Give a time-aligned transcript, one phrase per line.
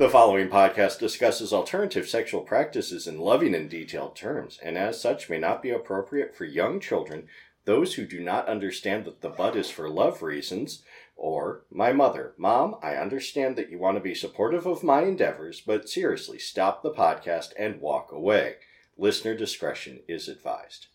[0.00, 5.28] The following podcast discusses alternative sexual practices in loving and detailed terms, and as such
[5.28, 7.28] may not be appropriate for young children,
[7.66, 10.82] those who do not understand that the butt is for love reasons,
[11.16, 12.32] or my mother.
[12.38, 16.82] Mom, I understand that you want to be supportive of my endeavors, but seriously, stop
[16.82, 18.54] the podcast and walk away.
[18.96, 20.86] Listener discretion is advised.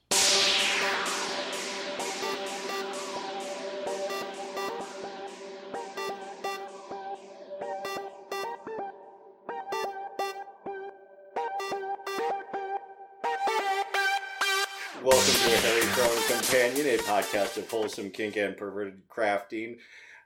[16.76, 19.78] Companion, a podcast of wholesome kink and perverted crafting.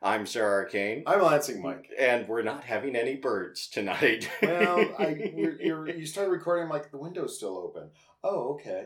[0.01, 1.89] I'm Sir Arcane, I'm Lansing Mike.
[1.99, 4.27] and we're not having any birds tonight.
[4.41, 7.89] Well, I you started recording I'm like the window's still open.
[8.23, 8.85] Oh, okay.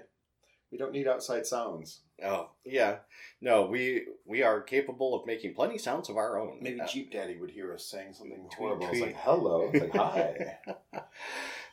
[0.71, 2.01] We don't need outside sounds.
[2.25, 2.97] oh yeah,
[3.39, 6.57] no, we we are capable of making plenty sounds of our own.
[6.61, 8.87] Maybe Uh, Jeep Daddy would hear us saying something Tweet, horrible.
[8.87, 9.03] It's tweet.
[9.03, 9.69] like hello.
[9.73, 10.57] It's like hi.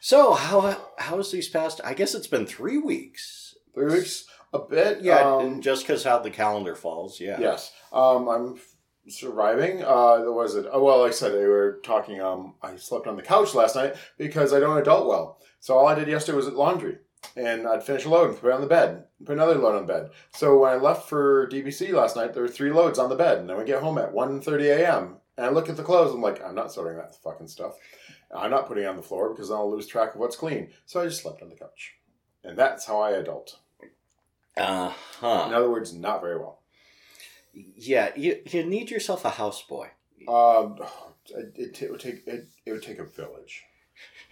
[0.01, 1.80] So how how's these past?
[1.83, 3.57] I guess it's been three weeks.
[3.75, 5.01] Three weeks, a bit.
[5.02, 7.20] Yeah, Um, just because how the calendar falls.
[7.20, 7.38] Yeah.
[7.40, 7.73] Yes.
[7.93, 8.60] Um, I'm
[9.09, 9.82] surviving.
[9.82, 10.66] Uh, what was it?
[10.70, 12.20] Oh, well, like I said, we were talking.
[12.20, 15.38] Um, I slept on the couch last night because I don't adult well.
[15.60, 16.98] So all I did yesterday was laundry,
[17.37, 19.76] and I'd finish a load and put it on the bed, and put another load
[19.76, 20.10] on the bed.
[20.32, 23.38] So when I left for DBC last night, there were three loads on the bed,
[23.38, 25.16] and then we get home at 1.30 a.m.
[25.37, 26.14] And I look at the clothes.
[26.14, 27.74] I'm like, I'm not sorting that fucking stuff.
[28.35, 30.70] I'm not putting it on the floor because then I'll lose track of what's clean.
[30.87, 31.95] So I just slept on the couch,
[32.45, 33.59] and that's how I adult.
[34.61, 34.93] Uh
[35.47, 36.61] In other words, not very well.
[37.53, 39.89] Yeah, you you need yourself a houseboy.
[40.29, 40.79] Um,
[41.57, 43.65] it, it, would take it, it would take a village.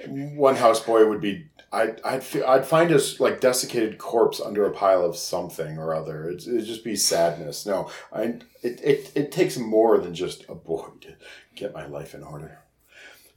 [0.06, 4.70] One houseboy would be I'd I'd fi- I'd find a like desiccated corpse under a
[4.70, 6.28] pile of something or other.
[6.28, 7.66] It'd, it'd just be sadness.
[7.66, 8.22] No, I
[8.62, 11.16] it, it it takes more than just a boy to
[11.56, 12.60] get my life in order.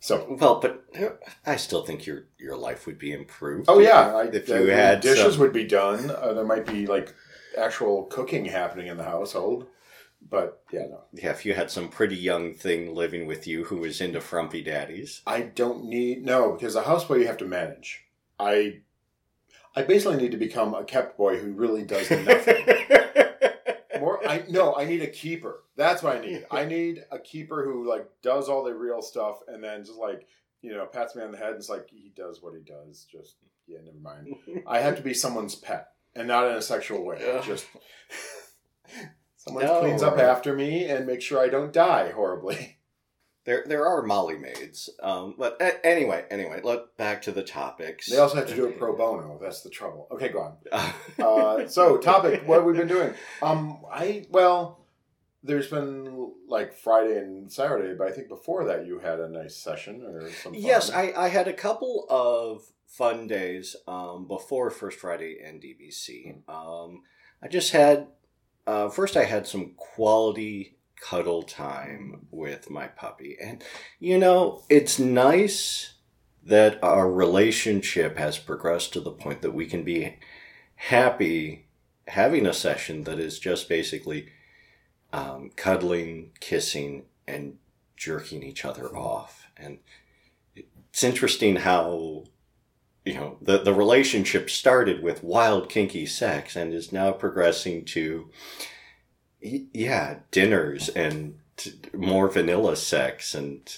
[0.03, 0.35] So.
[0.39, 0.83] Well, but
[1.45, 3.65] I still think your your life would be improved.
[3.69, 6.09] Oh if- yeah, I, if you the had dishes some- would be done.
[6.09, 7.13] Uh, there might be like
[7.57, 9.67] actual cooking happening in the household,
[10.27, 11.01] but yeah, no.
[11.13, 14.63] yeah, if you had some pretty young thing living with you who was into frumpy
[14.63, 15.21] daddies.
[15.27, 18.03] I don't need no because a houseboy you have to manage.
[18.39, 18.79] I
[19.75, 22.65] I basically need to become a kept boy who really does nothing.
[24.31, 25.63] I no, I need a keeper.
[25.75, 26.45] That's what I need.
[26.51, 30.27] I need a keeper who like does all the real stuff and then just like,
[30.61, 33.05] you know, pats me on the head and it's like he does what he does.
[33.11, 33.35] Just
[33.67, 34.35] yeah, never mind.
[34.67, 37.17] I have to be someone's pet and not in a sexual way.
[37.33, 37.43] Ugh.
[37.43, 37.65] Just
[39.37, 39.79] someone No.
[39.81, 42.77] cleans up after me and makes sure I don't die horribly.
[43.43, 44.89] There, there are Molly maids.
[45.01, 48.07] Um, but a- anyway, anyway, let back to the topics.
[48.07, 49.39] They also have to do it pro bono.
[49.41, 50.07] That's the trouble.
[50.11, 50.57] Okay, go on.
[51.19, 54.85] Uh, so topic what have we been doing um i well
[55.43, 59.55] there's been like friday and saturday but i think before that you had a nice
[59.55, 64.99] session or something yes, I, I had a couple of fun days um, before First
[64.99, 66.37] Friday and DBC.
[66.49, 67.03] Um,
[67.41, 68.07] I just had
[68.67, 73.63] uh, first I had some quality cuddle time with my puppy, and
[73.99, 75.93] you know it's nice
[76.43, 80.17] that our relationship has progressed to the point that we can be
[80.75, 81.65] happy
[82.07, 84.27] having a session that is just basically
[85.13, 87.57] um, cuddling, kissing, and
[87.95, 89.47] jerking each other off.
[89.57, 89.79] And
[90.55, 92.25] it's interesting how
[93.05, 98.29] you know the the relationship started with wild kinky sex and is now progressing to
[99.41, 101.37] yeah dinners and
[101.93, 103.77] more vanilla sex and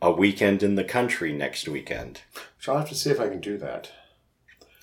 [0.00, 2.20] a weekend in the country next weekend.
[2.58, 3.90] so i'll have to see if i can do that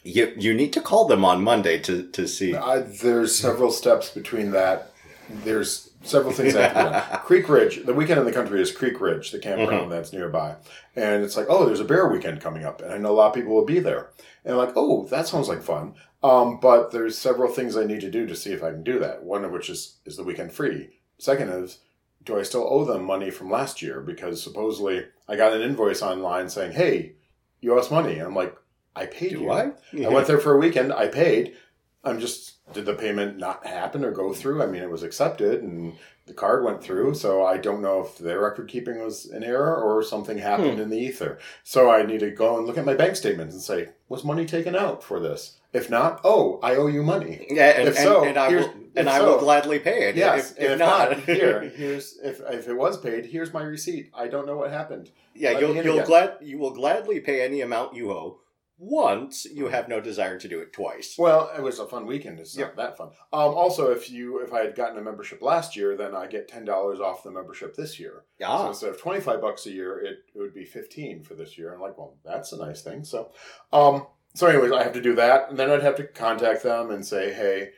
[0.04, 2.54] You you need to call them on Monday to to see.
[2.56, 4.92] I, there's several steps between that
[5.30, 7.18] there's several things I have to do.
[7.24, 9.90] Creek Ridge, the weekend in the country is Creek Ridge, the campground mm-hmm.
[9.90, 10.56] that's nearby.
[10.96, 12.82] And it's like, oh, there's a bear weekend coming up.
[12.82, 14.10] And I know a lot of people will be there.
[14.44, 15.96] And I'm like, oh, that sounds like fun.
[16.26, 18.98] Um, but there's several things I need to do to see if I can do
[19.00, 19.24] that.
[19.24, 20.90] One of which is, is the weekend free.
[21.20, 21.80] Second is,
[22.24, 24.02] do I still owe them money from last year?
[24.02, 27.14] Because supposedly I got an invoice online saying, hey,
[27.62, 28.14] you owe us money.
[28.14, 28.56] And I'm like,
[28.96, 29.52] I paid Do you.
[29.52, 29.72] I?
[29.94, 30.92] I went there for a weekend.
[30.92, 31.56] I paid.
[32.04, 34.64] I'm just did the payment not happen or go through?
[34.64, 35.94] I mean, it was accepted and
[36.26, 37.14] the card went through.
[37.14, 40.90] So I don't know if their record keeping was an error or something happened in
[40.90, 41.38] the ether.
[41.64, 44.46] So I need to go and look at my bank statements and say, was money
[44.46, 45.60] taken out for this?
[45.80, 47.46] If not, oh, I owe you money.
[47.50, 50.16] Yeah, and, If so, and, and I will, and I will gladly pay it.
[50.16, 50.52] Yes.
[50.52, 54.10] If, if, if not, not, here, here's if if it was paid, here's my receipt.
[54.14, 55.12] I don't know what happened.
[55.34, 56.06] yeah, let you'll you'll again.
[56.08, 58.40] glad you will gladly pay any amount you owe.
[58.78, 61.16] once, you have no desire to do it twice.
[61.18, 62.40] Well, it was a fun weekend.
[62.42, 62.66] It's Yeah.
[62.66, 63.10] not that fun.
[63.32, 66.48] Um, also, if you if I had gotten a membership last year, then I get
[66.48, 68.24] ten dollars off the membership this year.
[68.40, 71.36] So Ah, instead of twenty five bucks a year, it, it would be fifteen for
[71.36, 71.74] this year.
[71.74, 73.04] I'm like, well, that's a nice thing.
[73.06, 73.32] So,
[73.72, 76.92] um, so anyways, I have to do that, and then I'd have to contact them
[76.92, 77.72] and say, hey,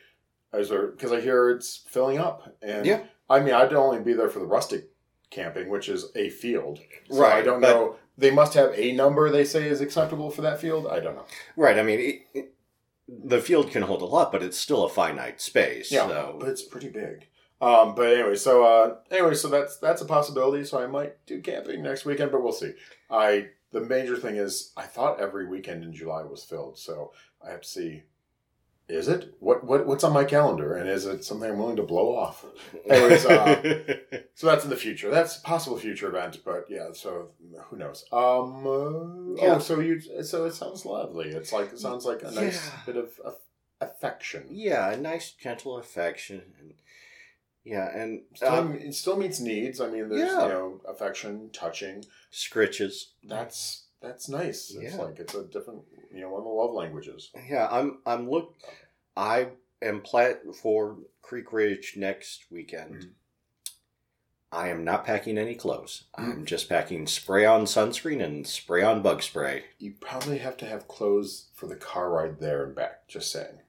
[0.52, 3.00] is there because I hear it's filling up, and Yeah.
[3.30, 4.90] I mean, I'd only be there for the rustic
[5.30, 6.78] camping, which is a field.
[7.10, 7.96] So I don't know.
[8.16, 10.86] They must have a number they say is acceptable for that field.
[10.86, 11.26] I don't know.
[11.56, 11.78] right.
[11.78, 12.54] I mean, it, it,
[13.06, 15.92] the field can hold a lot, but it's still a finite space.
[15.92, 17.28] Yeah, so but it's pretty big.
[17.60, 20.64] Um, but anyway, so uh, anyway, so that's that's a possibility.
[20.64, 22.72] So I might do camping next weekend, but we'll see.
[23.10, 27.12] I the major thing is I thought every weekend in July was filled, so
[27.44, 28.02] I have to see.
[28.88, 31.82] Is it what what what's on my calendar, and is it something I'm willing to
[31.82, 32.46] blow off?
[32.88, 33.82] Anyways, uh,
[34.34, 35.10] So that's in the future.
[35.10, 36.90] That's a possible future event, but yeah.
[36.92, 37.30] So
[37.68, 38.04] who knows?
[38.12, 38.66] Um.
[38.66, 39.56] uh, Yeah.
[39.56, 40.00] Oh, so you.
[40.22, 41.28] So it sounds lovely.
[41.28, 42.72] It's like it sounds like a nice Yeah.
[42.86, 43.34] bit of aff-
[43.90, 44.46] affection.
[44.50, 46.72] yeah, a nice gentle affection, and
[47.68, 49.80] yeah, and um, it still meets needs.
[49.80, 50.42] I mean, there's Yeah.
[50.44, 52.04] you know affection, touching.
[52.32, 53.10] scritches.
[53.24, 54.70] That's that's nice.
[54.70, 55.02] It's Yeah.
[55.02, 55.82] like it's a different
[56.12, 57.30] you know one of the love languages.
[57.48, 57.98] Yeah, I'm.
[58.06, 58.54] I'm look.
[59.16, 59.48] I
[59.82, 62.94] am plat for Creek Ridge next weekend.
[62.94, 63.10] Mhm.
[64.50, 66.04] I am not packing any clothes.
[66.18, 66.22] Mm.
[66.24, 69.64] I'm just packing spray on sunscreen and spray on bug spray.
[69.78, 73.06] You probably have to have clothes for the car ride there and back.
[73.08, 73.60] Just saying.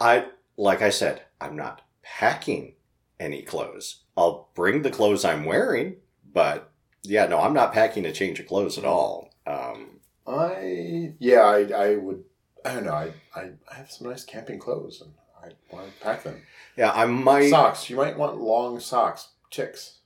[0.00, 2.74] I like I said, I'm not packing
[3.20, 4.02] any clothes.
[4.16, 5.96] I'll bring the clothes I'm wearing,
[6.32, 6.70] but
[7.02, 9.30] yeah, no, I'm not packing a change of clothes at all.
[9.46, 11.60] Um, I yeah, I
[11.90, 12.24] I would.
[12.64, 12.92] I don't know.
[12.94, 16.42] I I, I have some nice camping clothes and I want to pack them.
[16.76, 17.88] yeah, I might Socks.
[17.88, 19.28] You might want long socks.
[19.50, 19.98] Ticks.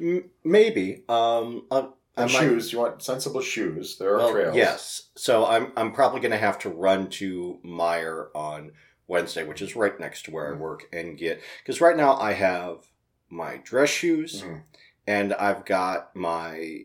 [0.00, 1.78] m- maybe um, I,
[2.16, 2.72] I And might- shoes.
[2.72, 3.98] You want sensible shoes.
[3.98, 4.56] There are Well, trails.
[4.56, 5.10] Yes.
[5.16, 8.72] So I'm I'm probably going to have to run to Meijer on
[9.08, 10.58] Wednesday, which is right next to where I Mhm.
[10.58, 12.86] work, and get because right now I have
[13.28, 14.62] my dress shoes Mhm.
[15.06, 16.84] and I've got my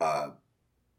[0.00, 0.30] uh,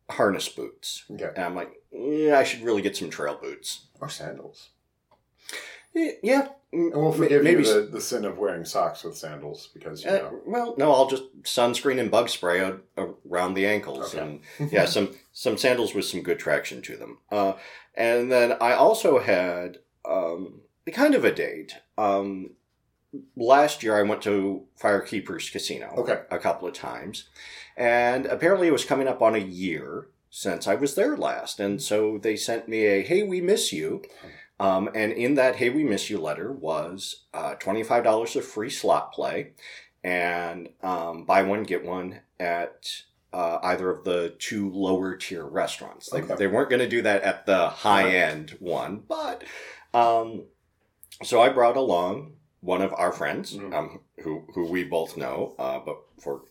[0.10, 1.30] harness boots, Okay.
[1.36, 3.86] and I'm like, yeah, I should really get some trail boots.
[4.02, 4.70] Or sandals.
[5.94, 6.50] Yeah.
[6.72, 7.64] And we'll forgive maybe.
[7.64, 10.42] you the, the sin of wearing socks with sandals because you uh, know.
[10.46, 12.60] well, no, I'll just sunscreen and bug spray
[12.98, 14.40] around the ankles, Okay.
[14.60, 17.18] and yeah, some some sandals with some good traction to them.
[17.32, 17.54] Uh,
[17.96, 20.62] and then I also had um,
[20.92, 21.76] kind of a date.
[21.98, 22.52] Um,
[23.36, 26.22] last year, I went to Firekeepers Casino Okay.
[26.32, 27.30] a couple of times,
[27.78, 31.82] and apparently it was coming up on a year since I was there last, and
[31.82, 34.04] so they sent me a "Hey, we miss you."
[34.60, 38.46] Um, and in that "Hey, we miss you" letter was uh, twenty five dollars of
[38.46, 39.54] free slot play,
[40.04, 43.04] and um, buy one get one at
[43.34, 46.10] uh, either of the two lower tier restaurants.
[46.10, 46.36] They, Okay.
[46.36, 49.44] they weren't going to do that at the high end one, but
[49.94, 50.44] um,
[51.24, 53.74] so I brought along one of our friends, Mhm.
[53.74, 56.44] um, who who we both know, uh, but for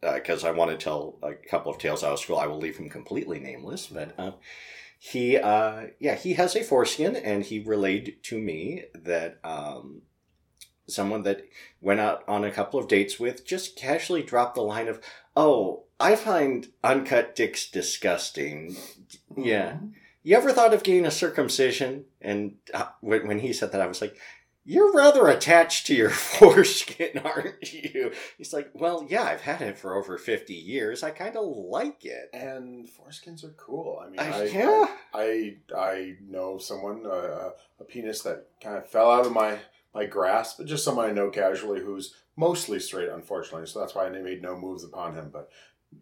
[0.00, 2.78] because I want to tell a couple of tales out of school, I will leave
[2.78, 3.86] him completely nameless.
[3.88, 4.32] But uh,
[4.98, 10.02] he, uh, yeah, he has a foreskin, and he relayed to me that um,
[10.86, 11.44] someone that
[11.82, 15.00] went out on a couple of dates with just casually dropped the line of,
[15.36, 18.76] "Oh, I find uncut dicks disgusting."
[19.36, 19.78] Yeah.
[20.22, 22.04] You ever thought of getting a circumcision?
[22.20, 24.16] And uh, when, when he said that, I was like,
[24.64, 28.12] You're rather attached to your foreskin, aren't you?
[28.36, 31.02] He's like, Well, yeah, I've had it for over 50 years.
[31.02, 32.30] I kind of like it.
[32.34, 34.02] And foreskins are cool.
[34.04, 34.86] I mean, Uh, I, yeah.
[35.14, 39.58] I, I I know someone uh, a penis that kind of fell out of my
[39.94, 43.66] my grasp, but just someone I know casually who's mostly straight, unfortunately.
[43.66, 45.30] So that's why I made no moves upon him.
[45.32, 45.50] But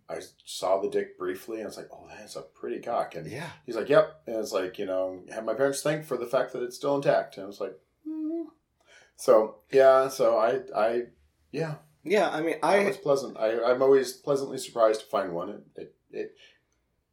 [0.09, 3.27] I saw the dick briefly, and I was like, "Oh, that's a pretty cock." And
[3.31, 3.51] Yeah.
[3.67, 6.53] he's like, "Yep." And it's like, you know, have my parents thank for the fact
[6.53, 7.37] that it's still intact.
[7.37, 7.75] And I was like,
[8.07, 8.43] hmm.
[9.17, 11.03] "So yeah." So I I
[11.53, 11.77] yeah.
[12.05, 12.85] Yeah, I mean, I I.
[12.87, 13.37] was pleasant.
[13.39, 15.51] I, I'm always pleasantly surprised to find one.
[15.51, 16.37] It, it, it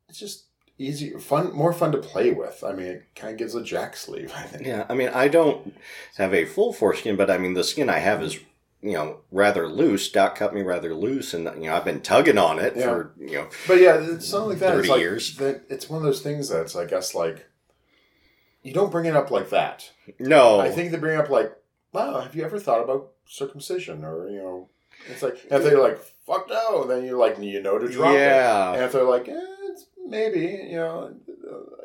[0.08, 0.46] it's just
[0.78, 2.64] easy, fun, more fun to play with.
[2.64, 4.32] I mean, it kind of gives a jack sleeve.
[4.36, 4.66] I think.
[4.66, 5.76] Yeah, I mean, I don't
[6.18, 8.38] have a full foreskin, but I mean, the skin I have is,
[8.82, 10.10] you know, rather loose.
[10.12, 12.84] Doc cut me rather loose, and, you know, I've been tugging on it Yeah.
[12.86, 14.70] for, you know, But yeah, it's something like that.
[14.72, 15.36] 30 it's like, years.
[15.38, 17.48] That it's one of those things that's, I guess, like
[18.64, 19.92] you don't bring it up like that.
[20.20, 20.60] no.
[20.60, 21.52] I think they bring up like,
[21.94, 24.04] wow, have you ever thought about circumcision?
[24.04, 24.70] Or you know,
[25.10, 28.18] it's like if they're like, fuck no, then you're like, you know to drop it.
[28.20, 28.74] yeah.
[28.74, 29.34] And if they're like, eh,
[29.70, 31.14] it's maybe, you know,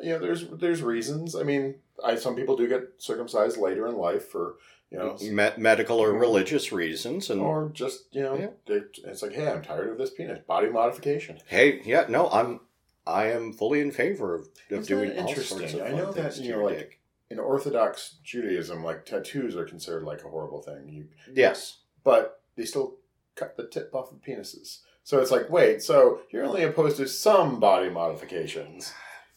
[0.01, 1.35] you know, there's there's reasons.
[1.35, 4.55] I mean, I some people do get circumcised later in life for
[4.91, 8.47] you know, Me- medical or religious reasons, and or just you know, Yeah.
[8.67, 10.39] they, it's like, hey, I'm tired of this penis.
[10.45, 11.39] Body modification.
[11.47, 12.59] hey, yeah, no, I'm
[13.07, 16.33] I am fully in favor of, of doing all sorts of I fun know that,
[16.33, 16.97] things you know, your like- dick.
[17.29, 20.89] In Orthodox Judaism, like tattoos are considered like a horrible thing.
[20.89, 21.77] You, Yes.
[22.03, 22.97] but they still
[23.35, 24.79] cut the tip off of penises.
[25.05, 28.93] So it's like, wait, so you're only opposed to some body modifications.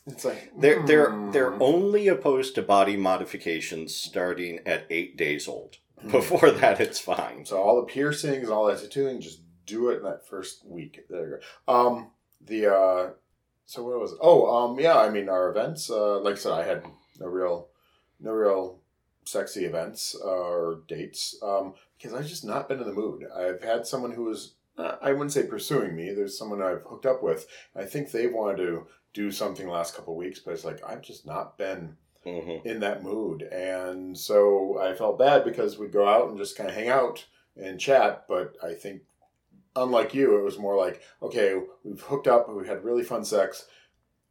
[0.06, 1.30] It's like They're they're hmm.
[1.30, 5.78] they're only opposed to body modifications starting at eight days old.
[6.00, 6.10] Hmm.
[6.10, 7.46] Before that, it's fine.
[7.46, 11.00] So all the piercings and all that tattooing, just do it in that first week.
[11.08, 11.72] There you go.
[11.72, 12.10] Um,
[12.44, 13.10] the uh,
[13.64, 14.18] so what was it?
[14.20, 14.98] Oh, um, yeah.
[14.98, 15.88] I mean, our events.
[15.88, 16.84] Uh, like I said, I had
[17.18, 17.68] no real,
[18.20, 18.80] no real
[19.24, 23.24] sexy events uh, or dates um, because I've just not been in the mood.
[23.34, 24.54] I've had someone who was.
[24.76, 26.12] uh, I wouldn't say pursuing me.
[26.12, 27.46] There's someone I've hooked up with.
[27.74, 30.84] I think they wanted to do something the last couple of weeks, but it's like
[30.86, 33.42] I've just not been hmm in that mood.
[33.42, 37.24] And so I felt bad because we'd go out and just kind of hang out
[37.56, 38.24] and chat.
[38.28, 39.02] But I think,
[39.76, 41.54] unlike you, it was more like, okay,
[41.84, 43.66] we've hooked up, we've had really fun sex.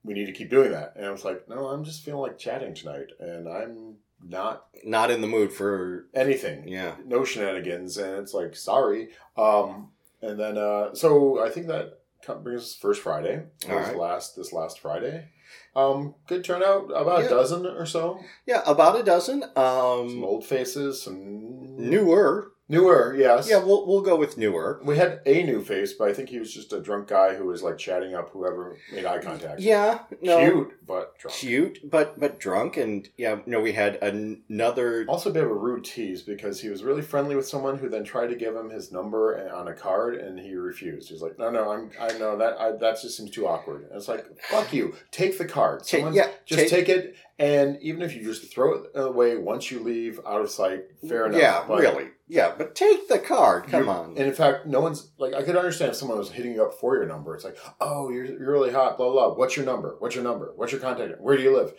[0.03, 0.93] We need to keep doing that.
[0.97, 3.11] And I was like, no, I'm just feeling like chatting tonight.
[3.19, 3.95] And I'm
[4.27, 6.67] not Not in the mood for anything.
[6.67, 6.95] yeah.
[7.05, 7.97] No shenanigans.
[7.97, 9.09] And it's like, sorry.
[9.37, 11.99] Um, and then, uh, so I think that
[12.43, 13.43] brings us first Friday.
[13.69, 13.97] All right.
[13.97, 15.29] last, this last Friday.
[15.75, 17.25] Um, good turnout, about Yeah.
[17.25, 18.19] a dozen or so.
[18.45, 19.41] Yeah, about a dozen.
[19.55, 22.52] Some Um, old faces, some newer.
[22.69, 23.49] Newer, yes.
[23.49, 24.79] Yeah, we'll we'll go with newer.
[24.83, 27.45] we had a new face, but I think he was just a drunk guy who
[27.45, 29.59] was like chatting up whoever made eye contact.
[29.61, 31.35] Yeah, no, cute but drunk.
[31.37, 35.05] cute, but but drunk, and yeah, no, we had an- another.
[35.07, 37.89] Also, a bit of a rude tease because he was really friendly with someone who
[37.89, 41.09] then tried to give him his number and- on a card, and he refused.
[41.09, 43.91] He's like, "No, no, I'm, I know that I, that just seems too awkward." And
[43.95, 44.95] it's like, "Fuck you!
[45.11, 45.79] Take the card.
[45.81, 49.37] Ta- Someone's- yeah, just take- take it." And even if you just throw it away
[49.37, 51.39] once you leave out of sight, fair enough.
[51.41, 52.09] Yeah, but- really.
[52.27, 53.67] Yeah, but take the card.
[53.67, 54.09] Come on.
[54.17, 56.73] And in fact, no one's like I could understand if someone was hitting you up
[56.79, 57.35] for your number.
[57.35, 59.37] It's like, oh, you're, you're really hot, blah, blah blah.
[59.37, 59.95] What's your number?
[59.99, 60.53] What's your number?
[60.55, 61.19] What's your contact?
[61.19, 61.73] Where do you live?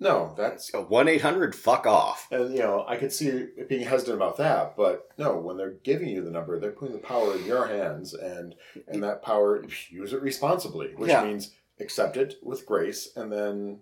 [0.00, 1.54] No, that's One eight hundred.
[1.54, 2.26] Fuck off.
[2.32, 5.76] and you know I could see it being hesitant about that, but no, when they're
[5.84, 8.56] giving you the number, they're putting the power in your hands, and
[8.88, 11.24] and that power use it responsibly, which Yeah.
[11.24, 13.78] means accept it with grace, and then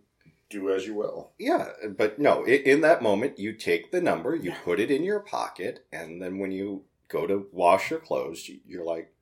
[0.53, 1.31] do as you will.
[1.39, 2.45] Yeah, but no.
[2.47, 6.39] in that moment, you take the number, you put it in your pocket, and then
[6.39, 9.13] when you go to wash your clothes, you, you're like,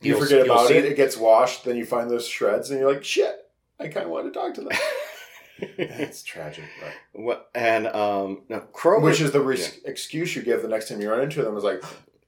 [0.00, 2.92] You forget about see- it; it gets washed, then you find those shreds, and you're
[2.92, 3.42] like, shit.
[3.78, 4.72] I kind of want to talk to them.
[5.78, 7.50] That's tragic, but what?
[7.54, 9.00] And um, no, Crow.
[9.00, 11.64] Which is the re- excuse you give the next time you run into them is
[11.64, 11.82] like,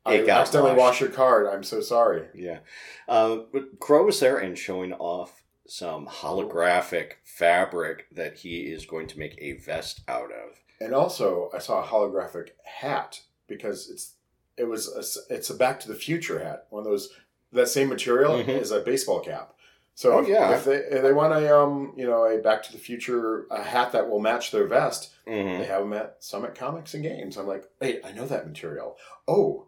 [0.07, 1.47] I accidentally washed." washed your card.
[1.47, 2.27] I'm so sorry.
[2.35, 2.59] Yeah.
[3.07, 5.38] Uh, but Crow was there and showing off
[5.69, 10.61] some holographic fabric that he is going to make a vest out of.
[10.81, 14.13] And also, I saw a holographic hat because it's
[14.57, 17.11] it was a, it's a Back to the Future hat, one of those
[17.53, 18.49] that same material Mhm.
[18.61, 19.55] is a baseball cap.
[19.95, 20.55] So Oh, if- yeah.
[20.57, 23.63] if they if they want a um you know a Back to the Future a
[23.63, 25.59] hat that will match their vest, Mhm.
[25.59, 27.37] they have them at Summit Comics and Games.
[27.37, 28.97] I'm like, wait, I know that material.
[29.27, 29.67] Oh,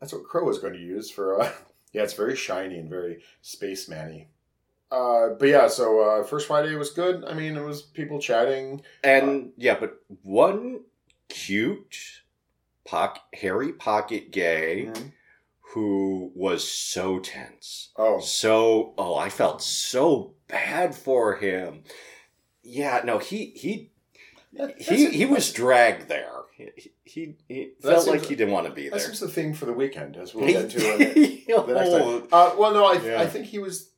[0.00, 1.40] that's what Crow is going to use for.
[1.40, 1.52] Uh,
[1.92, 4.26] yeah, it's very shiny and very spaceman-y.
[4.90, 7.24] Uh, but yeah, so uh, first Friday was good.
[7.24, 8.82] I mean, it was people chatting.
[9.02, 10.80] And yeah, but one
[11.28, 12.22] cute,
[12.84, 15.12] pock, hairy pocket gay Mhm.
[15.72, 17.90] who was so tense.
[17.96, 21.82] Oh, So, oh, I felt so bad for him.
[22.62, 23.90] Yeah, no, he he
[24.52, 26.30] that- he he was dragged there.
[26.56, 29.00] He he, he felt like he didn't want to be there.
[29.00, 31.90] seems the theme for the weekend, as we'll get into in the, Oh, the next
[31.90, 32.28] time.
[32.32, 33.20] Uh, well, no, I, Yeah.
[33.20, 33.90] I think he was.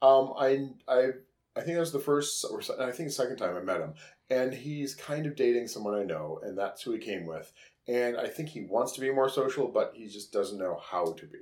[0.00, 1.08] Um, I I
[1.56, 3.94] I think that was the first, or I think the second time I met him,
[4.30, 7.52] and he's kind of dating someone I know, and that's who he came with.
[7.88, 11.12] And I think he wants to be more social, but he just doesn't know how
[11.12, 11.38] to be.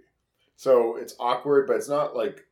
[0.56, 2.46] So it's awkward, but it's not like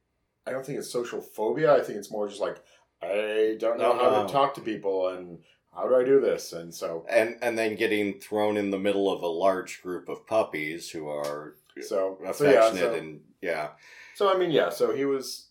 [0.47, 1.75] I don't think it's social phobia.
[1.75, 2.63] I think it's more just like
[3.03, 5.39] I don't know how to talk to people and
[5.75, 9.11] how do I do this, and so and and then getting thrown in the middle
[9.11, 12.81] of a large group of puppies who are so so affectionate yeah.
[12.81, 13.69] So, and yeah
[14.15, 14.69] So I mean, yeah.
[14.69, 15.47] So he was.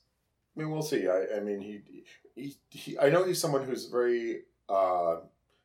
[0.55, 1.07] I mean, we'll see.
[1.07, 1.81] I, I mean, he,
[2.35, 2.99] he, he.
[2.99, 5.17] I know he's someone who's very uh,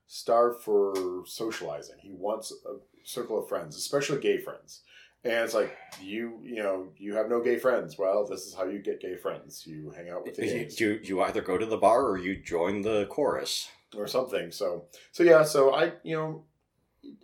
[0.06, 1.96] starved for socializing.
[2.00, 4.82] He wants a circle of friends, especially gay friends.
[5.24, 7.98] And it's like you, you know, you have no gay friends.
[7.98, 9.66] Well, this is how you get gay friends.
[9.66, 12.18] You hang out with the you, gays you you either go to the bar or
[12.18, 14.52] you join the chorus or something.
[14.52, 15.42] So, so yeah.
[15.42, 16.44] So I, you know,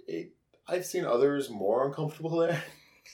[0.09, 0.33] it,
[0.67, 2.63] I've seen others more uncomfortable there,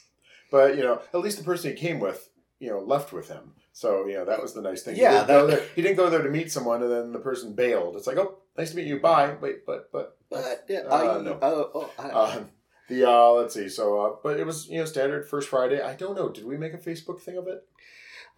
[0.51, 3.53] but you know, at least the person he came with, you know, left with him.
[3.81, 4.97] So you know that was the nice thing.
[4.97, 7.13] Yeah, he didn't, go, that- there, he didn't go there to meet someone, and then
[7.13, 7.97] the person bailed.
[7.97, 9.01] It's like, oh, nice to meet you.
[9.01, 9.37] Bye.
[9.41, 11.33] Wait, but but but yeah, Uh, I, no.
[11.33, 12.45] uh, oh, I- uh,
[12.91, 13.71] the uh, let's see.
[13.71, 15.81] So, uh, but it was you know standard first Friday.
[15.81, 16.29] I don't know.
[16.29, 17.65] Did we make a Facebook thing of it?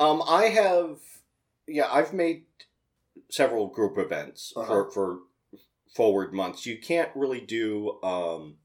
[0.01, 0.99] um I have
[1.67, 2.45] yeah, I've made
[3.29, 4.67] several group events Uh-huh.
[4.67, 5.19] for for
[5.97, 6.67] forward months.
[6.67, 8.59] You can't really do um,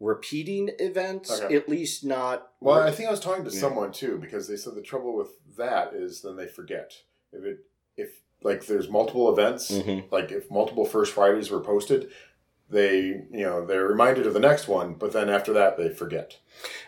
[0.00, 1.56] repeating events, Okay.
[1.56, 2.52] at least not.
[2.60, 3.60] Well, I think I was talking to Yeah.
[3.60, 6.92] someone too because they said the trouble with that is then they forget
[7.32, 7.58] if it
[7.96, 8.10] if
[8.42, 10.04] like there's multiple events Mhm.
[10.12, 12.08] like if multiple First Fridays were posted,
[12.70, 12.98] they
[13.32, 16.36] you know they're reminded of the next one, but then after that they forget.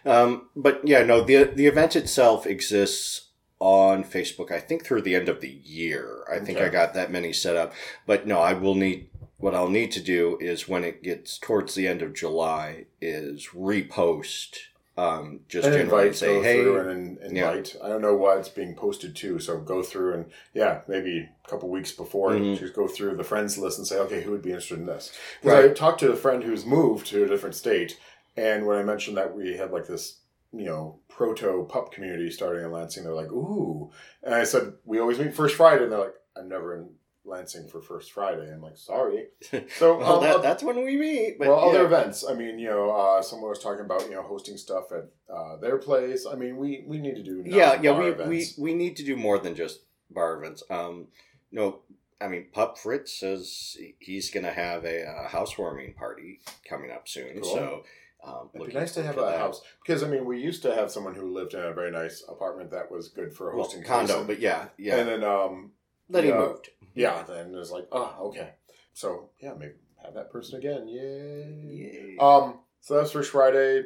[0.05, 3.26] Um, but yeah, no, the the event itself exists
[3.59, 4.50] on Facebook.
[4.50, 6.25] I think through the end of the year.
[6.33, 6.67] I think Okay.
[6.67, 7.75] I got that many set up.
[8.07, 9.10] But no, I will need.
[9.41, 13.49] What I'll need to do is when it gets towards the end of July, is
[13.55, 14.57] repost.
[14.99, 17.49] Um, just and generally invite, say, hey, and in- Yeah.
[17.53, 17.75] invite.
[17.83, 21.49] I don't know why it's being posted to, so go through and yeah, maybe a
[21.49, 22.59] couple weeks before, Mhm.
[22.59, 25.11] just go through the friends list and say, okay, who would be interested in this?
[25.41, 27.99] Because I talked to a friend who's moved to a different state,
[28.37, 30.19] and when I mentioned that we had like this,
[30.53, 33.91] you know, proto pup community starting in Lansing, they're like, ooh,
[34.23, 36.91] and I said we always meet first Friday, and they're like, I'm never in
[37.25, 38.50] Lansing for first Friday.
[38.53, 39.27] I'm like, sorry.
[39.77, 41.39] So well, um, that, that's when we meet.
[41.39, 42.25] But well, other events.
[42.29, 45.57] I mean, you know, uh, someone was talking about you know hosting stuff at uh,
[45.57, 46.27] their place.
[46.31, 49.17] I mean, we we need to do yeah, yeah, we, we we need to do
[49.17, 50.62] more than just bar events.
[50.71, 51.09] Um,
[51.53, 51.81] no,
[52.21, 57.09] I mean, Pup Fritz says he's going to have a uh, housewarming party coming up
[57.09, 57.41] soon.
[57.41, 57.55] Cool.
[57.55, 57.83] So
[58.25, 59.39] um, It'd be nice to have a that.
[59.39, 62.23] house because I mean, we used to have someone who lived in a very nice
[62.29, 64.97] apartment that was good for a Well, hosting condo, but yeah, yeah.
[64.97, 65.73] and then um,
[66.11, 66.69] then he moved.
[66.95, 68.50] yeah, then it's like, oh, okay.
[68.93, 69.75] So yeah, maybe
[70.05, 70.88] have that person again.
[70.88, 71.55] Yay.
[71.71, 72.17] Yay.
[72.19, 73.85] Um, so that's first Friday.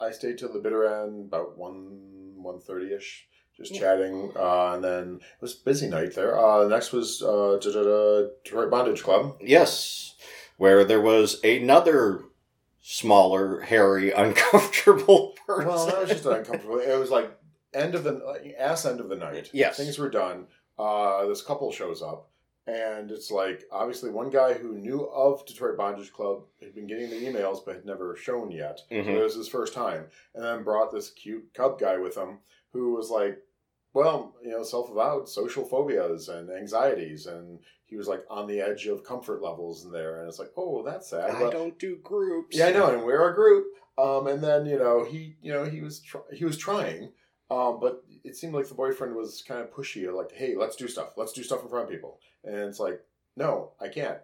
[0.00, 2.00] I stayed till the bitter end, about one
[2.36, 3.26] one thirty ish,
[3.56, 3.80] just Yeah.
[3.80, 4.32] chatting.
[4.36, 6.38] Uh, and then it was a busy night there.
[6.38, 9.36] Uh, next was uh, Detroit Bondage Club.
[9.40, 10.14] Yes,
[10.56, 12.22] where there was another
[12.82, 15.68] smaller, hairy, uncomfortable person.
[15.68, 16.78] Well, that was just uncomfortable.
[16.78, 17.30] It was like
[17.72, 19.50] end of the like, ass end of the night.
[19.52, 19.76] Yes.
[19.76, 20.46] things were done.
[20.78, 22.30] Uh, this couple shows up,
[22.66, 27.10] and it's like obviously one guy who knew of Detroit Bondage Club had been getting
[27.10, 28.80] the emails but had never shown yet.
[28.88, 29.06] So Mhm.
[29.16, 32.40] it was his first time, and then brought this cute cub guy with him
[32.72, 33.38] who was like,
[33.92, 38.86] well, you know, self-avowed social phobias and anxieties, and he was like on the edge
[38.88, 41.30] of comfort levels in there, and it's like, oh, that's sad.
[41.30, 42.56] I But- don't do groups.
[42.56, 43.66] yeah, I know, and we're a group.
[43.96, 47.12] Um, and then you know he, you know he was tr- he was trying,
[47.48, 50.88] um, but it seemed like the boyfriend was kind of pushy, like, "Hey, let's do
[50.88, 51.12] stuff.
[51.16, 53.00] Let's do stuff in front of people." And it's like,
[53.36, 54.18] "No, I can't."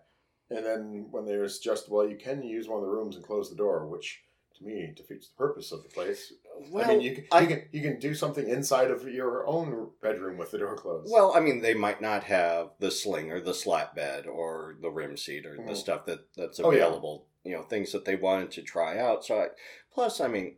[0.50, 3.48] And then when there's just, well, you can use one of the rooms and close
[3.50, 4.22] the door, which
[4.58, 6.32] to me defeats the purpose of the place.
[6.70, 9.46] Well, I mean, you can, I- you can you can do something inside of your
[9.46, 11.10] own bedroom with the door closed.
[11.12, 14.90] Well, I mean, they might not have the sling or the slat bed or the
[14.90, 15.76] rim seat or the Mhm.
[15.76, 16.78] stuff that that's Oh, yeah.
[16.86, 17.26] available.
[17.44, 19.24] You know, things that they wanted to try out.
[19.24, 19.48] So, I,
[19.92, 20.56] plus, I mean,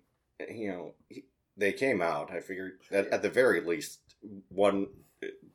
[0.49, 2.31] you know, he- they came out.
[2.33, 4.01] I figured that at the very least,
[4.49, 4.89] one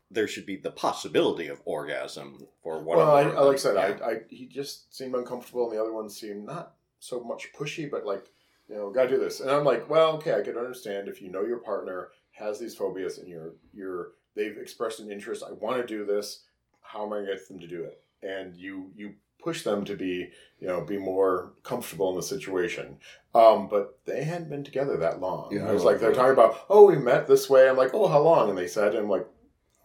[0.10, 2.98] there should be the possibility of orgasm for one.
[2.98, 4.06] well, I, I like I said, Yeah.
[4.06, 7.90] I, I he just seemed uncomfortable, and the other one seemed not so much pushy,
[7.90, 8.32] but like,
[8.70, 9.42] you know, gotta do this.
[9.42, 12.76] And I'm like, well, okay, I can understand if you know your partner has these
[12.76, 15.44] phobias and you're you're they've expressed an interest.
[15.48, 16.44] I want to do this.
[16.82, 18.02] How am I going to get them to do it?
[18.24, 19.14] And you you
[19.48, 20.30] push them to be
[20.60, 22.98] you know be more comfortable in the situation.
[23.34, 25.50] Um, but they hadn't been together that long.
[25.52, 25.70] Yeah.
[25.70, 27.70] I was like, they're talking about, oh, we met this way.
[27.70, 28.50] I'm like, oh, how long?
[28.50, 29.28] And they said, and I'm like,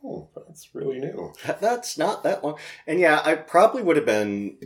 [0.02, 1.34] oh, that's really new.
[1.60, 2.56] That's not that long.
[2.86, 4.56] And yeah, I probably would have been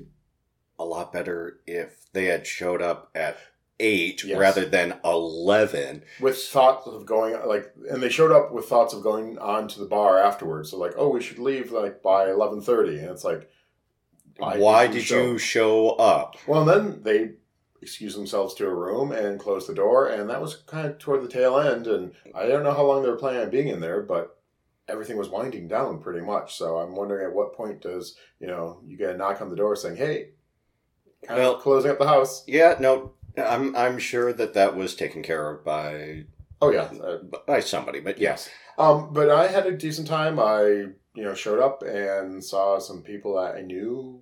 [0.78, 3.36] a lot better if they had showed up at
[3.80, 4.38] eight Yes.
[4.38, 6.02] rather than eleven.
[6.20, 9.80] with thoughts of going like and they showed up with thoughts of going on to
[9.80, 13.50] the bar afterwards so like oh we should leave like by 11.30 and it's like
[14.38, 16.36] Why, did you show up?
[16.46, 17.32] well then they
[17.82, 21.22] excused themselves to a room and closed the door and that was kind of toward
[21.22, 23.80] the tail end and i don't know how long they were planning on being in
[23.80, 24.38] there but
[24.88, 26.56] everything was winding down pretty much.
[26.56, 29.56] So i'm wondering at what point does you know you get a knock on the
[29.56, 30.30] door saying hey
[31.26, 32.44] kind Well- of closing up the house.
[32.46, 36.24] Yeah, no, I'm I'm sure that that was taken care of by
[36.66, 38.00] oh yeah uh, by somebody.
[38.00, 38.48] But yes,
[38.78, 40.38] Um, but I had a decent time.
[40.38, 40.62] I,
[41.14, 44.20] you know, showed up and saw some people that I knew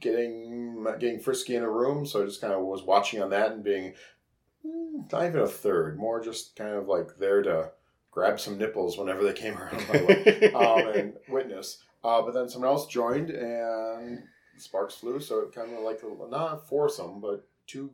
[0.00, 2.06] getting getting frisky in a room.
[2.06, 3.94] So I just kind of was watching on that and being
[4.64, 7.70] mm, not even a third, more just kind of like there to
[8.10, 11.82] grab some nipples whenever they came around my way um, and witness.
[12.02, 14.22] Uh, but then someone else joined and
[14.58, 15.20] sparks flew.
[15.20, 17.90] So it kind of like a, not a foursome, but two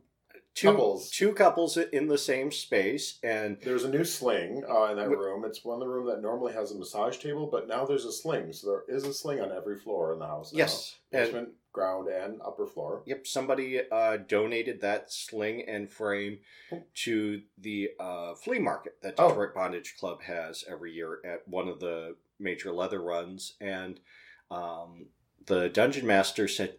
[0.55, 1.09] two couples.
[1.09, 5.17] two couples in the same space, and There's a new sling uh, in that Wh-
[5.19, 5.45] room.
[5.45, 8.11] It's one of the room that normally has a massage table, but now there's a
[8.11, 8.53] sling.
[8.53, 10.53] So there is a sling on every floor in the house.
[10.53, 10.57] Now.
[10.59, 13.03] yes, and basement, ground, and upper floor.
[13.05, 16.39] Yep, somebody uh, donated that sling and frame
[16.95, 19.29] to the uh, flea market that Oh.
[19.29, 23.53] Detroit Bondage Club has every year at one of the major leather runs.
[23.59, 23.99] And
[24.51, 25.07] um,
[25.45, 26.75] the dungeon master said,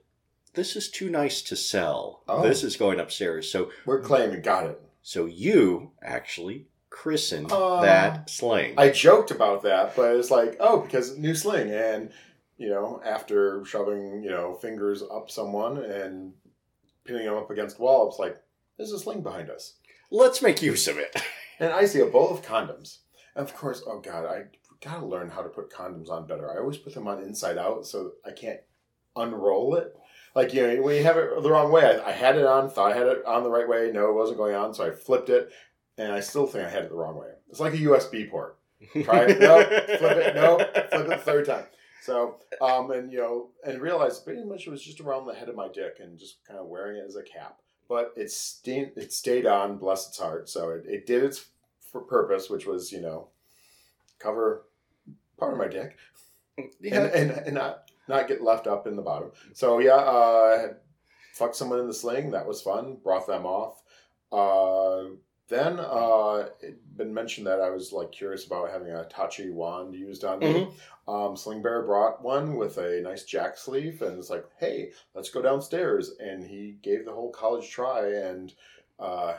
[0.54, 2.22] "This is too nice to sell.
[2.28, 2.42] Oh.
[2.42, 4.80] This is going upstairs." So, We're claiming, got it.
[5.02, 7.82] so you actually christened Aw.
[7.82, 8.74] that sling.
[8.78, 12.10] I joked about that, but it's like, oh, because new sling, and
[12.56, 16.32] you know, after shoving you know fingers up someone and
[17.04, 18.36] pinning them up against the wall, it's like
[18.76, 19.74] there's a sling behind us,
[20.10, 21.20] Let's make use of it.
[21.58, 22.98] and I see a bowl of condoms,
[23.34, 24.44] and of course, oh god, I
[24.80, 26.50] gotta learn how to put condoms on better.
[26.50, 28.60] I always put them on inside out, so I can't
[29.16, 29.96] unroll it.
[30.34, 32.68] Like you know, when you have it the wrong way, I, I had it on,
[32.68, 33.90] thought I had it on the right way.
[33.92, 35.50] No, it wasn't going on, so I flipped it,
[35.96, 37.28] and I still think I had it the wrong way.
[37.50, 38.58] It's like a USB port.
[39.04, 39.40] Try it.
[39.40, 39.62] No.
[39.62, 40.34] Flip it.
[40.34, 40.56] No.
[40.58, 41.64] Flip it the third time.
[42.02, 45.48] So, um, and you know, and realized pretty much it was just around the head
[45.48, 47.60] of my dick and just kind of wearing it as a cap.
[47.88, 50.48] But it stayed, it stayed on, bless its heart.
[50.50, 51.46] So it, it did its
[51.92, 53.28] for purpose, which was you know,
[54.18, 54.64] cover
[55.38, 55.96] part of my dick
[56.80, 57.04] Yeah.
[57.04, 59.30] and, and and not not get left up in the bottom.
[59.52, 60.76] So yeah, uh, I had
[61.32, 62.30] fucked someone in the sling.
[62.30, 62.98] That was fun.
[63.02, 63.82] Brought them off.
[64.32, 65.14] Uh,
[65.48, 69.94] then uh, it been mentioned that I was like curious about having a Tachi wand
[69.94, 70.68] used on me.
[71.06, 75.28] Um, Sling Bear brought one with a nice jack sleeve, and it's like, hey, let's
[75.28, 76.12] go downstairs.
[76.18, 78.54] And he gave the whole college try, and
[78.98, 79.34] uh,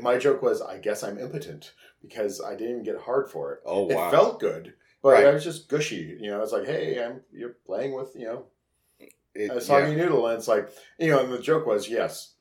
[0.00, 3.60] my joke was, I guess I'm impotent because I didn't even get hard for it.
[3.66, 4.06] oh wow.
[4.06, 5.26] It felt good, but Right.
[5.26, 6.16] I was just gushy.
[6.20, 8.46] You know, it's like, hey, I'm you're playing with you know
[8.98, 9.60] It- a yeah.
[9.60, 12.34] soggy noodle, and it's like, you know, and the joke was, yes,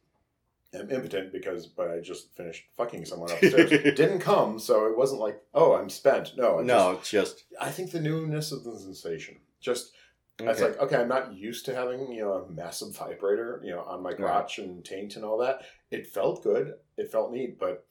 [0.74, 3.70] I'm impotent because, but I just finished fucking someone upstairs.
[3.96, 6.34] Didn't come, so it wasn't like, oh, I'm spent.
[6.38, 9.92] No, I No, it's just just, I think the newness of the sensation, just
[10.40, 10.50] okay.
[10.50, 13.82] it's like, okay, I'm not used to having you know a massive vibrator, you know,
[13.82, 15.62] on my crotch and taint and all that.
[15.92, 17.86] It felt good, it felt neat, but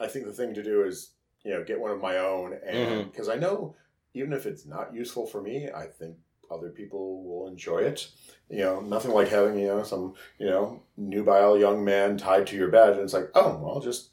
[0.00, 1.12] I think the thing to do is
[1.44, 3.10] you know get one of my own, and mm-hmm.
[3.10, 3.76] because I know
[4.16, 6.16] even if it's not useful for me, I think
[6.50, 8.08] other people will enjoy it.
[8.48, 12.56] You know, nothing like having you know some you know nubile young man tied to
[12.56, 14.10] your bed, and it's like, oh, well, just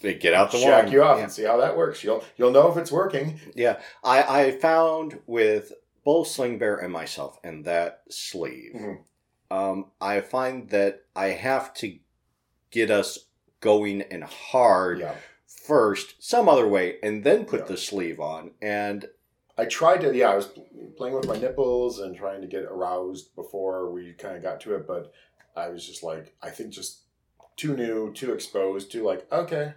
[0.00, 0.92] They get out the shack wand.
[0.92, 1.24] you off Yeah.
[1.24, 2.02] and see how that works.
[2.04, 3.40] You'll you'll know if it's working.
[3.54, 5.72] Yeah, I, I found with
[6.04, 8.98] both Sling Bear and myself and that sleeve, Mhm.
[9.50, 11.98] um, I find that I have to
[12.70, 13.18] get us
[13.60, 15.14] going and hard Yeah.
[15.46, 17.66] first, some other way, and then put Yeah.
[17.66, 18.50] the sleeve on.
[18.60, 19.08] And
[19.56, 20.50] I tried to, yeah, I was
[20.96, 24.74] playing with my nipples and trying to get aroused before we kind of got to
[24.74, 25.12] it, but
[25.56, 27.02] I was just like, I think just
[27.56, 29.74] too new, too exposed, too like, okay,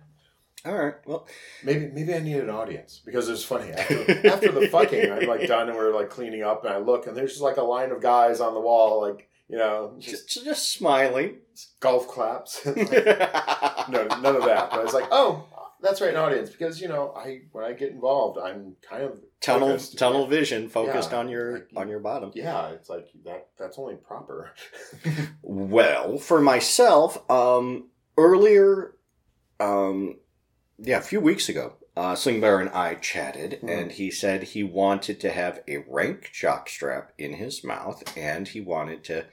[0.65, 1.27] all right, well,
[1.63, 5.27] maybe maybe I need an audience because it was funny after, after the fucking, I'm
[5.27, 7.63] like done and we're like cleaning up and I look and there's just like a
[7.63, 11.37] line of guys on the wall, like you know, just just, just smiling.
[11.79, 12.65] golf claps.
[12.65, 14.69] no, none of that.
[14.71, 15.45] But it's like, oh,
[15.81, 19.19] that's right, an audience because you know, I when I get involved, I'm kind of
[19.41, 19.97] tunnel focused.
[19.97, 22.31] tunnel vision focused Yeah, on your like- on your bottom.
[22.35, 23.47] Yeah, it's like that.
[23.57, 24.51] That's only proper.
[25.41, 28.95] Well, for myself, um, earlier,
[29.59, 30.17] um,
[30.77, 33.69] yeah, a few weeks ago, uh, Sling Bear and I chatted, Mhm.
[33.69, 38.61] and he said he wanted to have a rank jockstrap in his mouth, and he
[38.61, 39.25] wanted to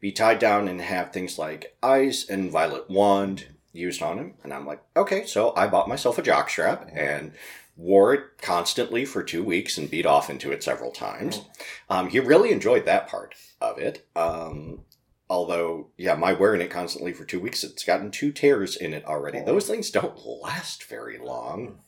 [0.00, 4.34] be tied down and have things like ice and violet wand used on him.
[4.42, 7.32] And I'm like, okay, so I bought myself a jockstrap and
[7.76, 11.42] wore it constantly for two weeks and beat off into it several times.
[11.90, 14.06] Um, he really enjoyed that part of it.
[14.16, 14.84] Um,
[15.28, 19.04] although, yeah, my wearing it constantly for two weeks, it's gotten two tears in it
[19.04, 19.40] already.
[19.40, 19.44] Oh.
[19.44, 21.80] Those things don't last very long.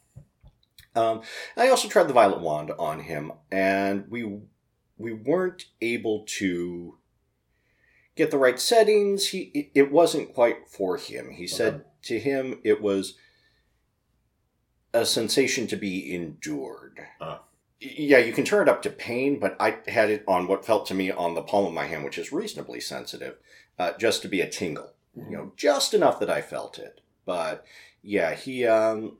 [0.95, 1.23] Um,
[1.57, 4.41] I also tried the violet wand on him, and we
[4.97, 6.98] we weren't able to
[8.19, 9.29] get the right settings.
[9.29, 11.31] He it- it wasn't quite for him.
[11.31, 13.17] He said to him it was
[14.93, 17.01] a sensation to be endured.
[17.81, 20.65] Y- Yeah, you can turn it up to pain, but I had it on what
[20.67, 23.39] felt to me on the palm of my hand, which is reasonably sensitive,
[23.79, 24.95] uh, just to be a tingle.
[25.15, 27.01] You know, just enough that I felt it.
[27.25, 27.65] But
[28.03, 29.19] yeah, he um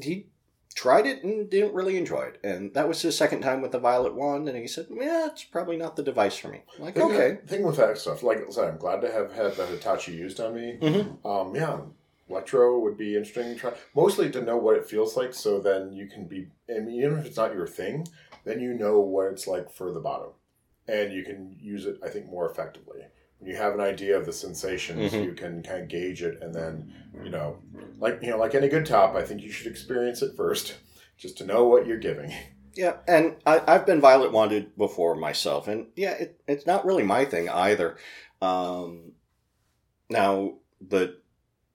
[0.00, 0.26] he
[0.74, 2.40] tried it and didn't really enjoy it.
[2.42, 5.44] And that was his second time with the violet wand, and he said, Yeah, it's
[5.44, 6.62] probably not the device for me.
[6.78, 7.38] I'm like, Thing, okay.
[7.46, 10.40] Thing with that stuff, like I said, I'm glad to have had the Hitachi used
[10.40, 10.78] on me.
[10.80, 11.24] Mhm.
[11.24, 11.80] Um, yeah,
[12.28, 13.72] electro would be interesting to try.
[13.94, 16.48] Mostly to know what it feels like, so then you can be.
[16.68, 18.06] I mean, even if it's not your thing,
[18.44, 20.30] then you know what it's like for the bottom,
[20.88, 21.98] and you can use it.
[22.02, 23.02] I think more effectively.
[23.38, 25.24] When you have an idea of the sensations, Mhm.
[25.24, 26.92] you can kind of gauge it, and then
[27.22, 27.58] you know,
[27.98, 30.76] like you know, like any good top, I think you should experience it first,
[31.16, 32.32] just to know what you're giving.
[32.74, 37.04] Yeah, and I, I've been violet wanded before myself, and yeah, it, it's not really
[37.04, 37.96] my thing either.
[38.42, 39.12] Um,
[40.10, 41.18] now, the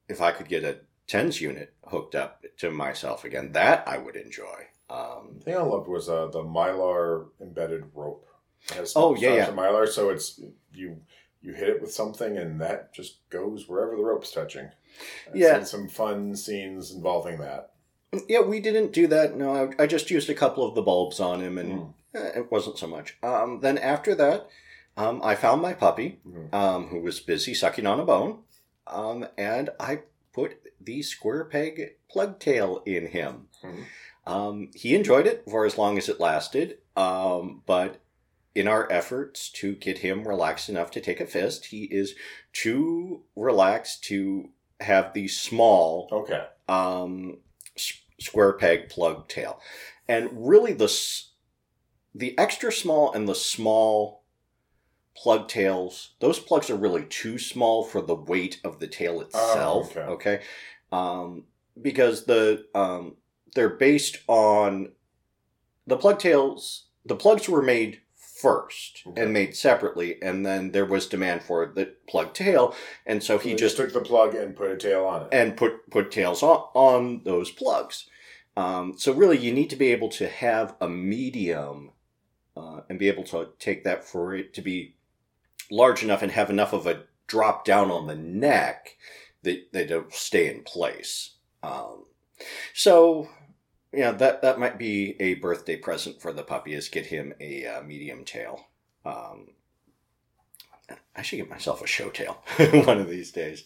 [0.08, 4.16] if I could get a tens unit hooked up to myself again, that I would
[4.16, 4.68] enjoy.
[4.90, 8.26] Um, The thing I loved was uh, the mylar embedded rope.
[8.70, 10.40] It has Oh, yeah, straps of mylar, so it's
[10.74, 11.02] you
[11.42, 14.70] you hit it with something, and that just goes wherever the rope's touching.
[15.28, 15.56] I've Yeah.
[15.58, 17.72] seen some fun scenes involving that.
[18.28, 19.38] yeah, we didn't do that.
[19.38, 21.94] No, I, I just used a couple of the bulbs on him, and Mm.
[22.16, 23.16] eh, it wasn't so much.
[23.22, 24.48] Um, then after that,
[24.98, 26.52] um, I found my puppy, Mhm.
[26.52, 28.40] um, who was busy sucking on a bone,
[28.88, 30.00] um, and I
[30.34, 33.48] put the square peg plug tail in him.
[33.64, 33.84] Mhm.
[34.26, 37.98] Um, he enjoyed it for as long as it lasted, um, but
[38.56, 42.16] in our efforts to get him relaxed enough to take a fist, he is
[42.54, 46.46] too relaxed to have the small Okay.
[46.68, 47.38] um,
[47.78, 49.60] s- square peg plug tail.
[50.08, 51.32] And really, the s-
[52.16, 54.24] the extra small and the small
[55.16, 59.92] plug tails, those plugs are really too small for the weight of the tail itself.
[59.96, 60.00] okay.
[60.02, 60.42] okay,
[60.92, 61.46] um,
[61.80, 63.16] because the um,
[63.54, 64.92] they're based on
[65.88, 66.86] the plug tails.
[67.06, 68.02] The plugs were made
[68.42, 69.22] first Okay.
[69.22, 72.74] and made separately, and then there was demand for the plug tail,
[73.06, 75.28] and so he They just took the plug and put a tail on it.
[75.32, 78.08] and put put tails on on those plugs.
[78.58, 81.92] Um, so really, you need to be able to have a medium
[82.58, 84.96] uh, and be able to take that for it to be
[85.72, 88.98] large enough and have enough of a drop down on the neck
[89.44, 91.36] that that it'll stay in place.
[91.64, 92.06] Um,
[92.74, 93.30] so
[93.94, 97.66] yeah, that that might be a birthday present for the puppy is get him a
[97.66, 98.68] uh, medium tail.
[99.06, 99.50] Um,
[101.16, 102.42] I should get myself a show tail
[102.86, 103.64] one of these days.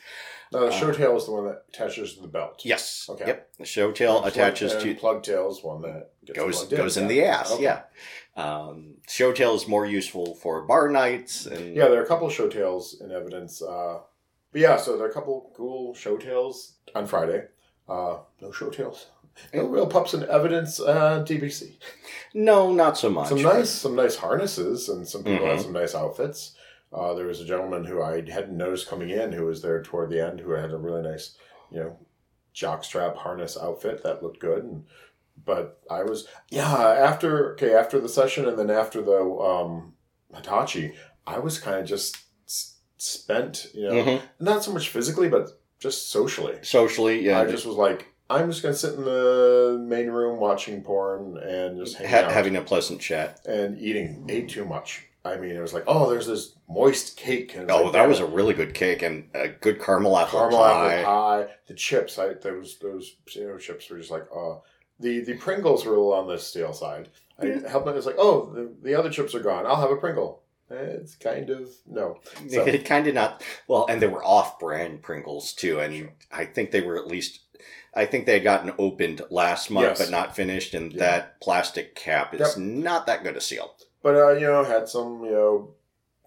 [0.51, 2.61] now, the uh, show tail is the one that attaches to the belt.
[2.63, 3.07] Yes.
[3.09, 3.27] Okay.
[3.27, 3.49] Yep.
[3.59, 7.03] The show tail And attaches plug, to plug tail is one that goes goes in
[7.03, 7.09] yeah.
[7.09, 7.51] the ass.
[7.51, 7.63] Okay.
[7.63, 7.81] Yeah.
[8.35, 12.29] Um, show tail is more useful for bar nights and Yeah, there are a couple
[12.29, 13.61] show tails in evidence.
[13.61, 13.99] Uh,
[14.51, 17.45] but yeah, so there are a couple cool show tails on Friday.
[17.87, 19.07] Uh, no show tails.
[19.53, 21.73] No real pups in evidence uh, DBC.
[22.33, 23.29] no, not so much.
[23.29, 25.63] Some nice, some nice harnesses, and some people had Mhm.
[25.63, 26.55] some nice outfits.
[26.91, 30.09] Uh, there was a gentleman who I hadn't noticed coming in who was there toward
[30.11, 31.35] the end who had a really nice,
[31.71, 31.97] you know,
[32.55, 34.63] jockstrap harness outfit that looked good.
[34.63, 34.85] And,
[35.43, 39.93] but I was yeah after okay after the session and then after the um,
[40.33, 40.93] Hitachi,
[41.25, 42.17] I was kind of just
[42.47, 44.21] s- spent, you know, Mhm.
[44.39, 46.59] not so much physically but just socially.
[46.61, 47.41] Socially, yeah.
[47.41, 51.77] I just was like, I'm just gonna sit in the main room watching porn and
[51.77, 53.41] just hang ha- out having a pleasant chat.
[53.45, 55.07] and eating ate too much.
[55.25, 57.53] I mean, it was like, oh, there's this moist cake.
[57.55, 60.39] And it's Oh, like, that was a really good cake and a good caramel apple
[60.39, 60.95] caramel pie.
[60.95, 61.47] apple pie.
[61.67, 64.63] The chips, I those those potato chips were just like, oh,
[64.99, 67.09] the the Pringles were a little on the stale side.
[67.39, 67.93] I helped me.
[67.93, 69.65] It's like, oh, the, the other chips are gone.
[69.65, 70.41] I'll have a Pringle.
[70.69, 72.19] It's kind of no.
[72.49, 76.71] So- It kind of not well, and they were off-brand Pringles too, and I think
[76.71, 77.41] they were at least.
[77.95, 79.99] I think they had gotten opened last month, Yes.
[79.99, 80.99] but not finished, and Yeah.
[80.99, 82.57] that plastic cap is Yep.
[82.57, 83.75] not that good a seal.
[84.01, 85.75] But uh, you know, had some you know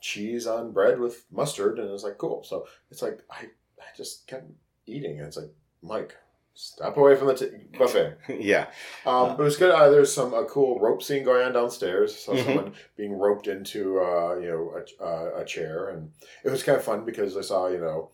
[0.00, 2.44] cheese on bread with mustard, and it was like cool.
[2.44, 3.46] So it's like I
[3.80, 4.50] I just kept
[4.86, 5.18] eating.
[5.18, 5.50] And it's like
[5.82, 6.14] Mike,
[6.54, 8.16] step away from the t- buffet.
[8.40, 8.66] yeah,
[9.04, 9.72] Um, it was good.
[9.72, 12.16] Uh, there's some a cool rope scene going on downstairs.
[12.16, 12.44] Saw Mhm.
[12.44, 16.12] someone being roped into uh, you know a, uh, a chair, and
[16.44, 18.10] it was kind of fun because I saw you know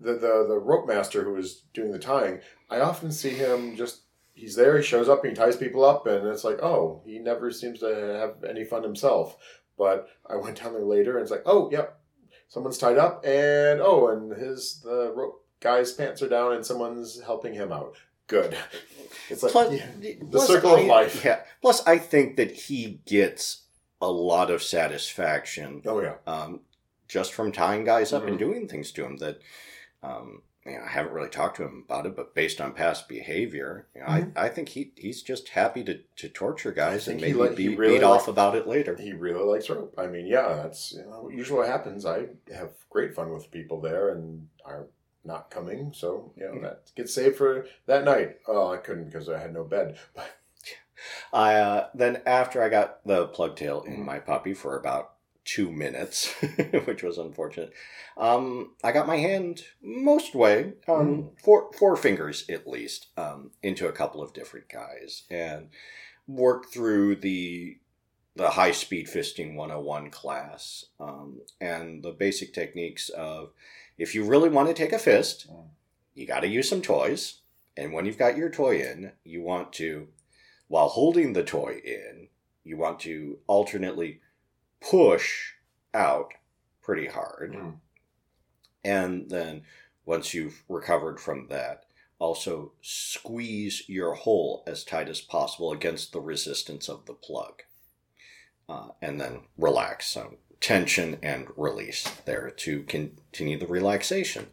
[0.00, 2.40] the the the rope master who was doing the tying.
[2.70, 4.02] I often see him just
[4.34, 4.76] he's there.
[4.76, 5.24] He shows up.
[5.24, 7.86] He ties people up, and it's like oh, he never seems to
[8.20, 9.36] have any fun himself.
[9.78, 11.98] But I went down there later, and it's like oh yep,
[12.48, 17.20] someone's tied up, and oh, and his the rope guy's pants are down, and someone's
[17.22, 17.96] helping him out.
[18.26, 18.56] Good.
[19.28, 20.12] It's like plus, yeah.
[20.30, 21.24] plus circle of life.
[21.24, 21.40] Yeah.
[21.60, 23.64] Plus, I think that he gets
[24.00, 26.14] a lot of satisfaction Oh yeah.
[26.28, 26.60] um,
[27.08, 28.38] just from tying guys up and Mhm.
[28.38, 29.40] doing things to him that
[30.02, 33.08] um, you know, I haven't really talked to him about it, but based on past
[33.08, 34.32] behavior, you know, Mhm.
[34.36, 37.54] I, I think he he's just happy to, to torture guys and think he maybe
[37.54, 38.96] li- he really beat off about it later.
[38.96, 39.94] He really likes rope.
[39.96, 42.04] I mean, yeah, that's you know, usually what happens.
[42.04, 44.88] I have great fun with people there and are
[45.24, 48.38] not coming, so you know that gets saved for that night.
[48.48, 49.98] Oh, I couldn't because I had no bed.
[50.14, 50.30] But
[51.32, 54.04] I uh, then after I got the plug tail in Mhm.
[54.04, 55.12] my puppy for about
[55.46, 56.32] two minutes,
[56.84, 57.72] which was unfortunate.
[58.18, 63.88] Um, I got my hand most way, um, four four fingers at least, um, into
[63.88, 65.68] a couple of different guys and
[66.28, 67.78] worked through the
[68.34, 73.50] the high speed fisting 101 class um, and the basic techniques of
[73.96, 75.68] if you really want to take a fist, Mm.
[76.14, 77.40] you got to use some toys.
[77.78, 80.08] And when you've got your toy in, you want to,
[80.68, 82.28] while holding the toy in,
[82.64, 84.20] you want to alternately
[84.90, 85.52] push
[85.94, 86.32] out
[86.82, 87.54] pretty hard.
[87.54, 87.74] Mm.
[88.84, 89.62] And then
[90.04, 91.84] once you've recovered from that,
[92.18, 97.62] also squeeze your hole as tight as possible against the resistance of the plug.
[98.68, 100.08] Uh, and then relax.
[100.08, 104.46] So tension and release there to continue the relaxation.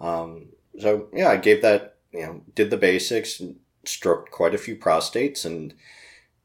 [0.00, 4.58] Um, so yeah, I gave that, you know, did the basics and stroked quite a
[4.58, 5.74] few prostates and,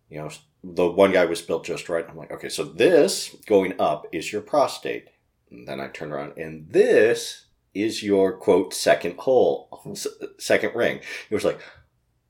[0.10, 0.30] you know,
[0.64, 2.06] the one guy was built just right.
[2.08, 5.10] I'm like, okay, so this going up is your prostate.
[5.50, 9.96] And then I turn around and this is your quote second hole,
[10.38, 11.00] second ring.
[11.30, 11.60] It was like,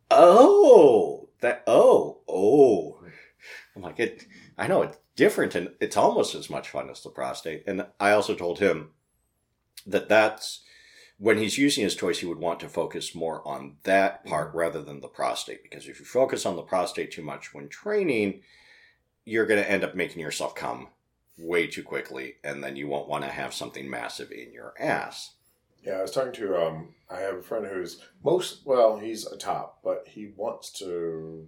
[0.09, 2.99] oh, that, oh, oh.
[3.75, 4.25] I'm like, it,
[4.57, 7.63] I know it's different and it's almost as much fun as the prostate.
[7.67, 8.91] And I also told him
[9.85, 10.61] that that's
[11.21, 14.81] when he's using his toys, he would want to focus more on that part rather
[14.81, 15.61] than the prostate.
[15.61, 18.41] Because if you focus on the prostate too much when training,
[19.23, 20.87] you're going to end up making yourself come
[21.37, 25.35] way too quickly, and then you won't want to have something massive in your ass.
[25.85, 29.37] Yeah, I was talking to um I have a friend who's most well, he's a
[29.37, 31.47] top, but he wants to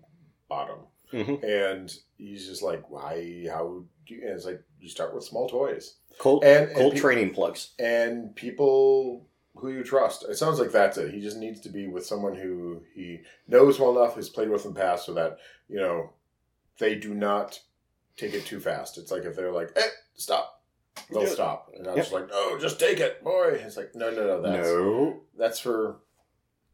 [0.50, 0.80] bottom.
[1.12, 1.44] Mhm.
[1.44, 5.48] And he's just like, Why how do you and it's like you start with small
[5.50, 5.98] toys.
[6.20, 7.74] Cold, And, and cold pe- training plugs.
[7.80, 10.26] and people who you trust.
[10.28, 11.14] It sounds like that's it.
[11.14, 14.66] He just needs to be with someone who he knows well enough, has played with
[14.66, 15.38] in the past, so that
[15.70, 16.12] you know
[16.80, 17.60] they do not
[18.18, 18.98] take it too fast.
[18.98, 19.82] It's like if they're like, "Eh,
[20.16, 20.62] stop,"
[21.12, 22.02] they'll stop, and I'm Yeah.
[22.02, 25.22] just like, "No, just take it, boy." It's like, no, no, no, that's no.
[25.38, 25.98] that's for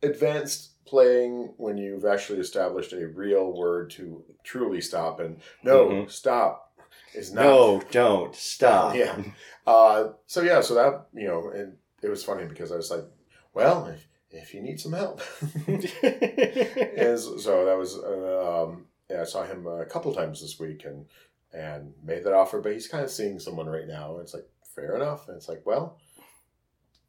[0.01, 5.19] advanced playing when you've actually established a real word to truly stop.
[5.19, 6.09] And no, Mhm.
[6.11, 6.73] stop
[7.13, 7.43] is not.
[7.43, 8.95] No, don't stop.
[8.95, 9.21] Yeah.
[9.67, 13.05] Uh, so yeah, so that you know, and it was funny because I was like,
[13.53, 15.21] well, if if you need some help,
[15.67, 20.85] and so that was uh, um, yeah, I saw him a couple times this week
[20.85, 21.05] and
[21.53, 24.13] and made that offer, but he's kind of seeing someone right now.
[24.13, 25.97] And it's like fair enough, and it's like, well,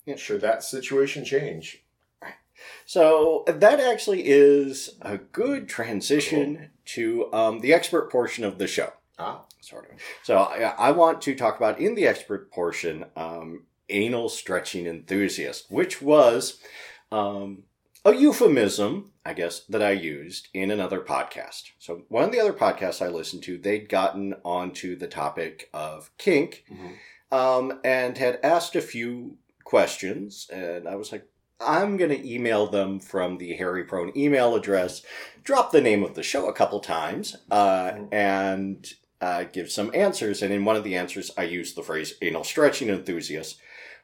[0.07, 0.17] Yeah.
[0.17, 1.85] should that situation change?
[2.85, 8.93] So that actually is a good transition to um, the expert portion of the show.
[9.19, 9.99] Ah, Sort of.
[10.25, 15.67] So I, I want to talk about in the expert portion um, anal stretching enthusiast,
[15.71, 16.59] which was
[17.13, 17.65] um,
[18.05, 21.71] a euphemism, I guess, that I used in another podcast.
[21.79, 26.11] So one of the other podcasts I listened to, they'd gotten onto the topic of
[26.19, 26.65] kink
[27.33, 31.27] um, and had asked a few questions, and I was like,
[31.61, 35.03] I'm going to email them from the Hairy Prone email address,
[35.45, 38.09] drop the name of the show a couple times, uh, Mhm.
[38.15, 40.41] and uh, give some answers.
[40.41, 43.59] And in one of the answers, I used the phrase anal stretching enthusiast,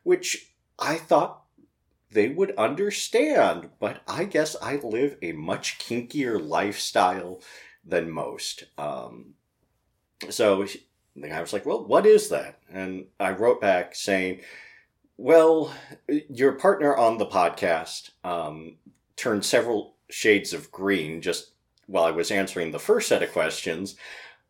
[0.07, 1.42] which I thought
[2.12, 7.42] they would understand, but I guess I live a much kinkier lifestyle
[7.85, 8.66] than most.
[8.79, 9.35] Um,
[10.31, 10.64] so
[11.16, 12.61] the guy was like, Well, what is that?
[12.71, 14.42] And I wrote back saying,
[15.16, 15.75] Well,
[16.09, 18.77] your partner on the podcast um,
[19.16, 21.51] turned several shades of green just
[21.88, 23.97] while I was answering the first set of questions.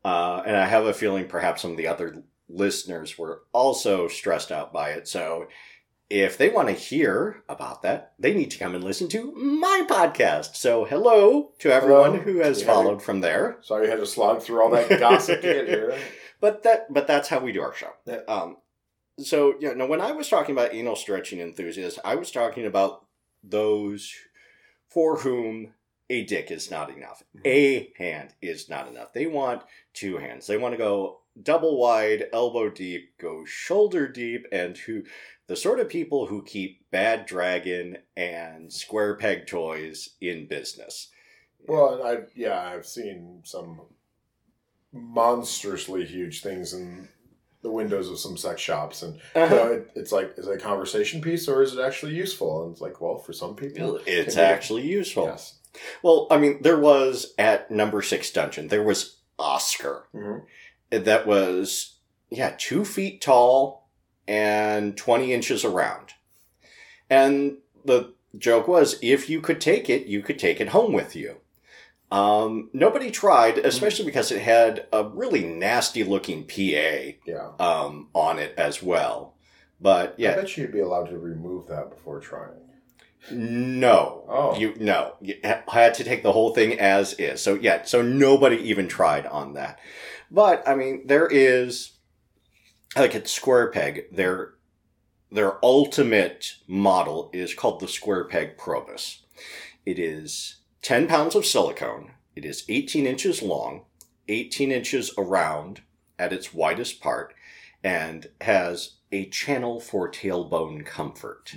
[0.04, 4.52] Uh, and I have a feeling perhaps some of the other listeners were also stressed
[4.52, 5.08] out by it.
[5.08, 5.48] So
[6.08, 9.84] if they want to hear about that, they need to come and listen to my
[9.88, 10.54] podcast.
[10.56, 12.22] So hello to everyone Hello.
[12.22, 12.66] who has Yeah.
[12.66, 13.58] followed from there.
[13.62, 15.96] Sorry you had to slog through all that gossip to get here.
[16.38, 17.92] But that but that's how we do our show.
[18.04, 18.20] Yeah.
[18.28, 18.58] Um,
[19.18, 23.06] so yeah, no, when I was talking about anal stretching enthusiasts, I was talking about
[23.42, 24.12] those
[24.90, 25.72] for whom
[26.10, 27.22] a dick is not enough.
[27.46, 29.14] A hand is not enough.
[29.14, 29.62] They want
[29.94, 30.46] two hands.
[30.46, 35.02] They want to go double wide, elbow deep, go shoulder deep, and who
[35.48, 41.08] the sort of people who keep bad dragon and square peg toys in business.
[41.68, 43.80] Well, and I yeah, I've seen some
[44.92, 47.08] monstrously huge things in
[47.62, 49.54] the windows of some sex shops, and you Uh-huh.
[49.54, 52.62] know, it, it's like is it a conversation piece or is it actually useful?
[52.62, 55.24] And it's like, well, for some people, It's be- actually useful.
[55.24, 55.58] yes.
[56.02, 60.06] Well, I mean, there was at number six dungeon, there was Oscar.
[60.14, 60.44] Mhm.
[60.90, 61.96] That was,
[62.30, 63.88] yeah, two feet tall
[64.28, 66.14] and 20 inches around.
[67.10, 71.16] And the joke was if you could take it, you could take it home with
[71.16, 71.36] you.
[72.10, 78.38] Um, nobody tried, especially because it had a really nasty looking PA Yeah, um, on
[78.38, 79.34] it as well.
[79.80, 82.50] But yeah, I bet you'd be allowed to remove that before trying.
[83.30, 84.24] No.
[84.28, 84.56] Oh.
[84.56, 85.16] You no.
[85.20, 87.40] You had to take the whole thing as is.
[87.40, 89.80] So yeah, so nobody even tried on that.
[90.30, 91.92] But I mean, there is
[92.96, 94.54] like at Square Peg, their
[95.30, 99.22] their ultimate model is called the Square Peg Probus.
[99.84, 102.12] It is 10 pounds of silicone.
[102.34, 103.84] It is 18 inches long,
[104.28, 105.82] 18 inches around
[106.18, 107.34] at its widest part,
[107.82, 111.56] and has a channel for tailbone comfort.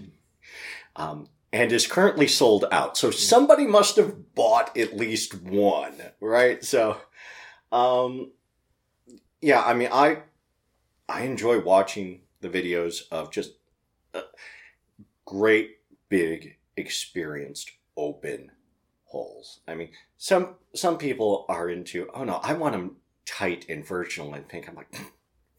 [0.95, 2.97] Um, and is currently sold out.
[2.97, 6.63] So somebody must have bought at least one, right?
[6.63, 6.97] So,
[7.72, 8.32] um,
[9.42, 10.20] yeah, I mean, I
[11.08, 13.54] I enjoy watching the videos of just
[14.14, 14.22] uh,
[15.26, 15.78] great,
[16.10, 18.52] big, experienced, open
[19.06, 19.60] holes.
[19.68, 24.34] I mean, some some people are into, oh no, I want them tight and virginal
[24.34, 24.68] and pink.
[24.68, 24.94] I'm like,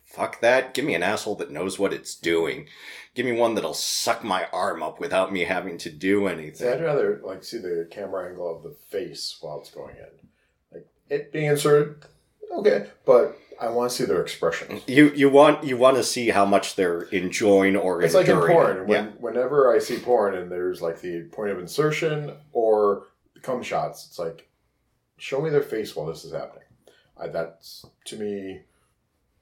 [0.04, 0.74] fuck that.
[0.74, 2.66] Give me an asshole that knows what it's doing.
[3.14, 6.82] Give me one that'll suck my arm up without me having to do See, I'd
[6.82, 10.28] rather like see the camera angle of the face while it's going in,
[10.72, 12.04] like it being inserted.
[12.52, 14.82] Okay, but I want to see their expressions.
[14.86, 18.38] You you want you want to see how much they're enjoying or It's like in
[18.38, 18.86] porn.
[18.86, 19.10] When, yeah.
[19.18, 23.08] Whenever I see porn and there's like the point of insertion or
[23.42, 24.48] cum shots, it's like,
[25.18, 26.64] show me their face while this is happening.
[27.20, 28.62] I, that's to me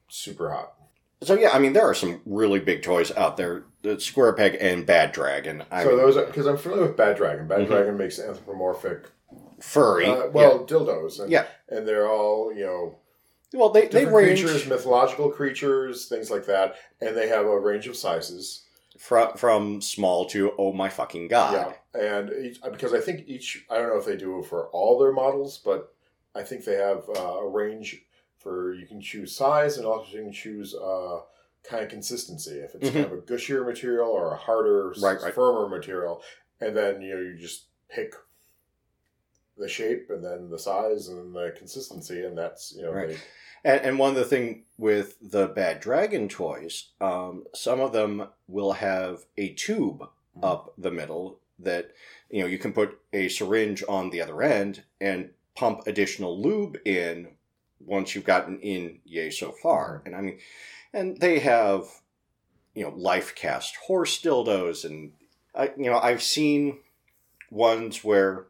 [0.08, 0.72] super hot.
[1.22, 3.64] So yeah, I mean there are some really big toys out there.
[3.82, 5.62] The Square Peg and Bad Dragon.
[5.70, 7.46] I so mean, those because I'm familiar with Bad Dragon.
[7.46, 7.66] Bad Mhm.
[7.68, 9.04] Dragon makes anthropomorphic,
[9.60, 10.06] furry.
[10.06, 11.46] uh, well, dildos, and, Yeah.
[11.68, 13.07] and they're all you know yeah.
[13.55, 17.59] Well they they different range creatures, mythological creatures, things like that, and they have a
[17.59, 18.64] range of sizes.
[18.99, 21.74] from from small to oh my fucking god.
[21.94, 24.68] Yeah, and each, because I think each I don't know if they do it for
[24.68, 25.94] all their models, but
[26.34, 28.03] I think they have uh, a range
[28.38, 31.20] for you can choose size and also you can choose uh,
[31.68, 32.59] kind of consistency.
[32.61, 35.05] If it's kind of a gushier material or a harder, s- Mm-hmm.
[35.05, 35.34] Right, right.
[35.34, 36.22] firmer material,
[36.61, 38.14] and then you know you just pick
[39.59, 43.09] the shape and then the size and the consistency, and that's you know Right.
[43.09, 43.16] they,
[43.64, 48.28] And, and one of the thing with the Bad Dragon toys, um, some of them
[48.46, 50.02] will have a tube
[50.36, 50.44] Mm-hmm.
[50.44, 51.90] up the middle that
[52.30, 56.78] you know you can put a syringe on the other end and pump additional lube
[56.84, 57.28] in
[57.84, 60.02] once you've gotten in yay so far.
[60.06, 60.38] And I mean,
[60.92, 61.86] and they have
[62.74, 65.12] you know life cast horse dildos, and
[65.56, 66.78] I you know I've seen
[67.50, 68.46] ones where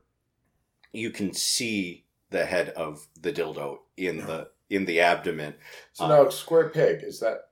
[0.92, 5.54] you can see the head of the dildo in the in the abdomen.
[5.94, 7.50] So Uh, now, square peg is that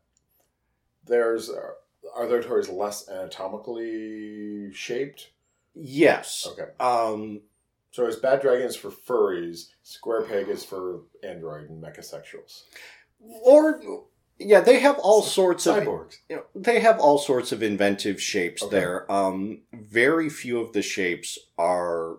[1.04, 1.70] there's uh,
[2.14, 5.30] are their toys less anatomically shaped?
[5.74, 6.46] Yes.
[6.50, 7.42] Okay, Um,
[7.90, 12.62] so as Bad Dragons for furries, square peg is for android and mechasexuals.
[13.20, 13.80] or
[14.38, 16.16] yeah, they have all sorts of Cyborgs.
[16.28, 18.76] you know, they have all sorts of inventive shapes Okay.
[18.76, 19.10] there.
[19.10, 22.18] Um, very few of the shapes are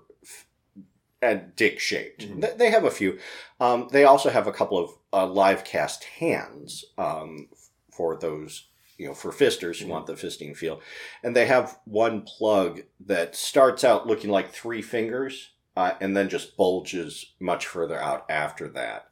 [1.23, 2.27] uh, dick shaped.
[2.29, 2.41] Mhm.
[2.41, 3.19] They, they have a few.
[3.59, 7.49] Um, they also have a couple of uh, live cast hands um,
[7.91, 9.89] for those you know for fisters who Mhm.
[9.89, 10.81] want the fisting feel,
[11.23, 15.51] and they have one plug that starts out looking like three fingers.
[15.75, 19.09] Uh, and then just bulges much further out after that.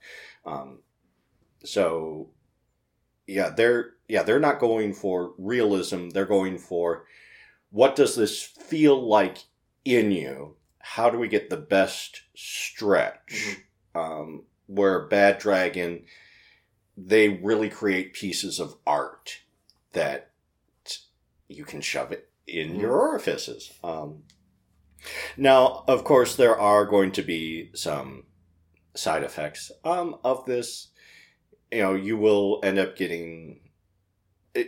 [0.47, 0.80] Um,
[1.64, 2.30] so
[3.28, 7.06] yeah they're yeah they're not going for realism they're going for
[7.72, 9.38] what does this feel like
[9.84, 10.56] in you
[10.88, 13.57] how do we get the best stretch?
[13.95, 16.03] Um, where bad dragon
[16.97, 19.39] they really create pieces of art
[19.93, 20.31] that
[21.47, 22.81] you can shove it in Mhm.
[22.81, 23.73] your orifices.
[23.83, 24.23] Um,
[25.36, 28.27] now of course there are going to be some
[28.93, 30.89] side effects um, of this.
[31.71, 33.59] You know you will end up getting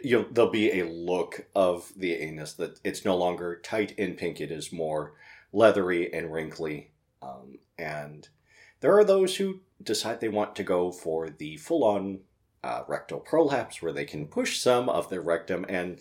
[0.04, 4.42] you'll there'll be a look of the anus that it's no longer tight and pink.
[4.42, 5.14] It is more
[5.52, 6.92] leathery and wrinkly
[7.22, 8.30] um, and
[8.80, 12.20] there are those who decide they want to go for the full-on
[12.64, 16.00] uh, rectal prolapse where they can push some of their rectum and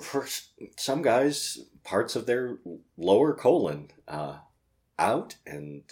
[0.00, 0.26] for
[0.76, 2.58] some guys parts of their
[2.96, 4.36] lower colon uh,
[4.98, 5.82] out and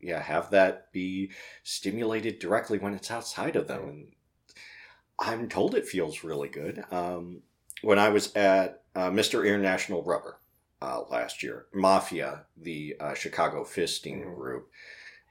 [0.00, 1.30] yeah have that be
[1.62, 3.88] stimulated directly when it's outside of them.
[3.88, 4.06] And
[5.18, 6.84] i'm told it feels really good.
[6.90, 7.42] Um,
[7.82, 10.38] when i was at uh, mr international rubber
[10.82, 14.34] uh, last year mafia the uh, chicago fisting Mhm.
[14.36, 14.70] group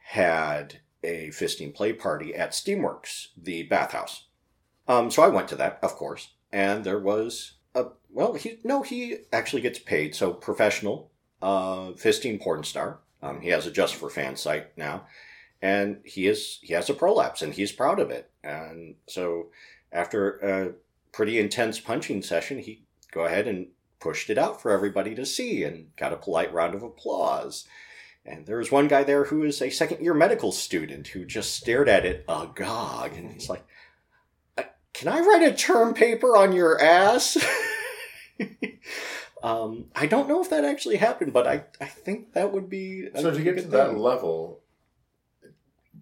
[0.08, 4.28] had a fisting play party at steamworks the bathhouse.
[4.88, 8.82] Um, so i went to that of course and there was a well he no
[8.82, 10.16] he actually gets paid.
[10.16, 13.00] So professional uh, fisting porn star.
[13.22, 15.06] Um, he has a just for fans site now
[15.62, 18.32] and he is he has a prolapse and he's proud of it.
[18.44, 19.52] And so
[19.92, 20.74] after a
[21.12, 23.68] pretty intense punching session he go ahead and
[24.00, 27.66] pushed it out for everybody to see and got a polite round of applause.
[28.26, 31.56] And there was one guy there who is a second year medical student who just
[31.56, 33.14] stared at it agog.
[33.14, 33.64] And he's like,
[34.58, 37.38] "Uh, Can I write a term paper on your ass?
[39.44, 43.08] um, I don't know if that actually happened, but I, I think that would be.
[43.16, 44.62] So to get to that level,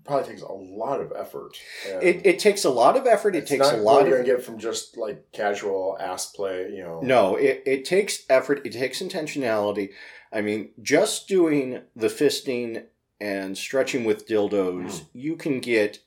[0.06, 1.58] probably takes a lot of effort.
[1.86, 3.36] It, it takes a lot of effort.
[3.36, 6.70] It takes a lot what you're gonna get from just like casual ass play.
[6.72, 9.90] You know, No, it, it takes effort, it takes intentionality.
[10.32, 12.86] I mean, just doing the fisting
[13.22, 16.00] and stretching with dildos, you can get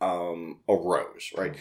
[0.00, 1.54] um, a rose, right?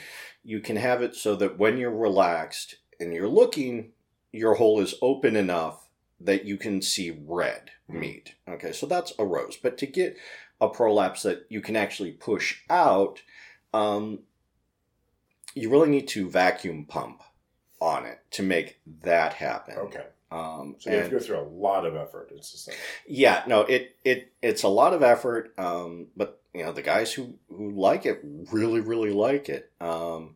[0.43, 3.91] You can have it so that when you're relaxed and you're looking,
[4.31, 5.89] your hole is open enough
[6.21, 7.99] that you can see red Mhm.
[7.99, 8.35] meat.
[8.47, 9.57] Okay, so that's a rose.
[9.57, 10.17] But to get
[10.61, 13.21] a prolapse that you can actually push out,
[13.73, 14.19] um,
[15.55, 17.23] you really need to vacuum pump
[17.81, 19.77] on it to make that happen.
[19.77, 20.05] Okay.
[20.31, 22.31] Um, So you have to go through a lot of effort.
[22.35, 25.53] It's just like, yeah, no, it it it's a lot of effort.
[25.57, 28.19] Um, but you know, the guys who who like it
[28.51, 29.71] really really like it.
[29.81, 30.35] Um,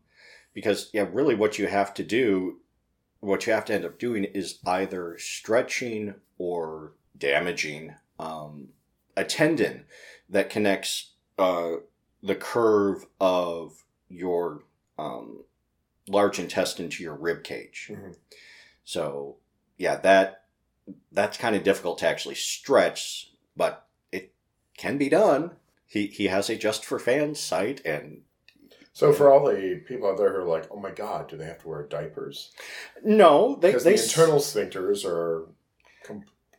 [0.54, 2.60] because yeah, really, what you have to do,
[3.20, 8.70] what you have to end up doing is either stretching or damaging um,
[9.16, 9.86] a tendon
[10.30, 11.74] that connects uh,
[12.22, 14.64] the curve of your
[14.98, 15.44] um,
[16.08, 17.90] large intestine to your rib cage.
[17.92, 18.16] Mhm.
[18.84, 19.38] So
[19.78, 20.44] yeah, that
[21.12, 24.34] that's kind of difficult to actually stretch, but it
[24.78, 25.52] can be done.
[25.86, 28.24] He he has a just for fans site, and
[28.94, 31.46] so for all the people out there who are like, oh my god, do they
[31.46, 32.52] have to wear diapers?
[33.04, 35.48] no, they Because they the internal sphincters are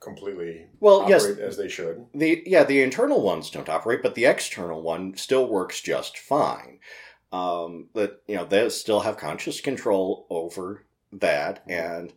[0.04, 2.06] completely well operate yes as they should.
[2.14, 6.78] the yeah the internal ones don't operate, but the external one still works just fine.
[7.32, 12.12] Um, but you know they still have conscious control over that, and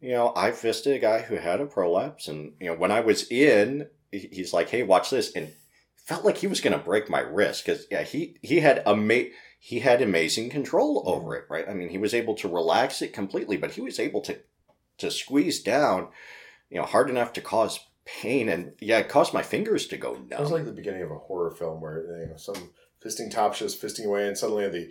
[0.00, 3.00] you know I fisted a guy who had a prolapse, and you know when I
[3.00, 5.52] was in, he's like, "Hey, watch this," and
[5.96, 9.30] felt like he was going to break my wrist because yeah he he had ama-
[9.58, 11.68] he had amazing control over it right?
[11.68, 14.38] I mean he was able to relax it completely but he was able to
[14.98, 16.08] to squeeze down
[16.72, 20.14] you know hard enough to cause pain and yeah it caused my fingers to go
[20.14, 20.26] numb.
[20.32, 22.70] It was like the beginning of a horror film where you know some
[23.04, 24.90] fisting top just fisting away, and suddenly the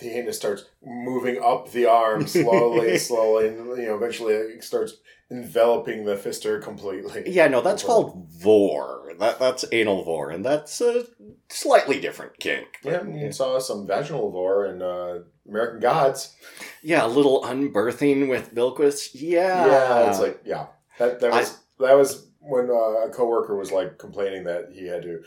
[0.00, 4.94] the anus starts moving up the arm slowly, slowly, and you know eventually it starts
[5.30, 7.22] enveloping the fister completely.
[7.26, 11.06] yeah no that's called vore that that's anal vore and that's a
[11.48, 16.34] slightly different kink Yeah, and you saw some vaginal vore in uh, American Gods.
[16.82, 20.66] yeah a little unbirthing with bilquis yeah Yeah, it's like yeah,
[20.98, 25.02] that that was that was when uh, a coworker was like complaining that he had
[25.02, 25.22] to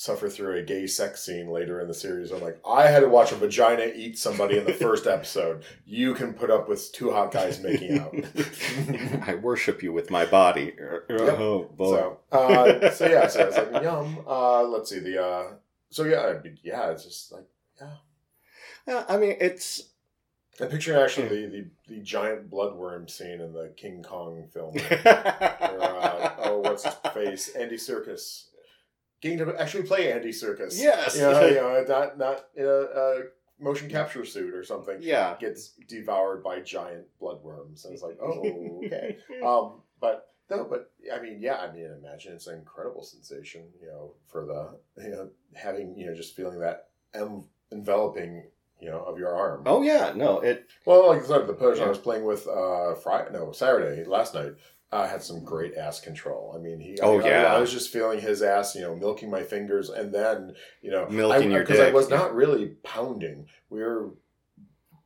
[0.00, 2.30] suffer through a gay sex scene later in the series.
[2.30, 5.62] I'm like, I had to watch a vagina eat somebody in the first episode.
[5.84, 8.14] You can put up with two hot guys making out.
[9.28, 10.72] I worship you with my body.
[11.10, 11.96] Oh boy.
[11.96, 14.20] so, uh, so yeah, so it's like yum.
[14.26, 15.22] Uh, let's see the.
[15.22, 15.52] Uh,
[15.90, 17.44] so yeah, I mean, yeah, it's just like
[18.86, 19.89] Yeah, I mean, it's
[20.60, 24.74] I'm picturing actually the, the the giant bloodworm scene in the King Kong film.
[25.70, 27.48] Or, uh, oh, what's his face?
[27.50, 28.46] Andy Serkis.
[29.20, 30.78] Getting to actually play Andy Serkis.
[30.80, 31.14] Yes.
[31.16, 33.22] You know, you know not, not in a, a
[33.60, 34.96] motion capture suit or something.
[35.00, 35.36] yeah.
[35.38, 37.84] Gets devoured by giant bloodworms.
[37.84, 39.18] And it's like, oh, okay.
[39.44, 43.86] Um, but, no, but, I mean, yeah, I mean, imagine it's an incredible sensation, you
[43.86, 48.44] know, for the, you know, having, you know, just feeling that en- enveloping,
[48.80, 49.62] you know, of your arm.
[49.66, 50.12] Oh yeah.
[50.14, 50.40] No.
[50.40, 50.66] It.
[50.86, 51.86] Well, like I said, the person Yeah.
[51.86, 54.52] I was playing with uh Friday, no Saturday last night,
[54.92, 56.52] uh, had some great ass control.
[56.56, 56.98] I mean, he.
[57.00, 57.54] Oh, I, yeah.
[57.54, 61.08] I, was just feeling his ass, you know, milking my fingers, and then you know,
[61.08, 62.16] Milking I, your because I was yeah.
[62.16, 63.46] not really pounding.
[63.68, 64.10] We were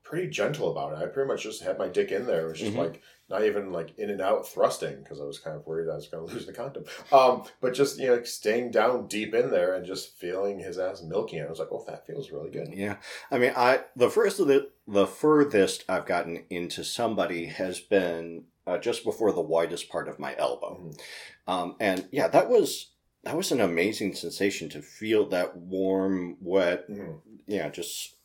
[0.02, 1.04] pretty gentle about it.
[1.04, 2.46] I pretty much just had my dick in there.
[2.46, 2.78] It was just Mhm.
[2.78, 5.94] like not even like in and out thrusting because I was kind of worried I
[5.94, 6.84] was going to lose the condom.
[7.10, 11.02] Um, but just you know, staying down deep in there and just feeling his ass
[11.02, 11.42] milking.
[11.42, 12.68] I was like, oh, that feels really good.
[12.74, 12.96] Yeah.
[13.30, 18.44] I mean, I the first of the the furthest I've gotten into somebody has been
[18.66, 21.00] uh, just before the widest part of my elbow, Mhm.
[21.46, 22.90] um, and yeah, that was
[23.22, 27.20] that was an amazing sensation to feel that warm, wet, Mhm.
[27.46, 28.16] yeah, just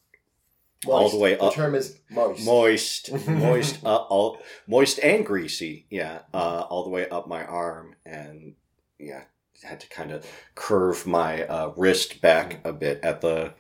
[0.88, 1.52] all the way up.
[1.54, 2.46] The term is moist.
[2.46, 5.86] moist, moist, uh, all moist and greasy.
[5.90, 8.54] Yeah, uh, all the way up my arm, and
[8.98, 9.24] yeah,
[9.64, 10.26] had to kind of
[10.56, 13.54] curve my uh, wrist back a bit at the,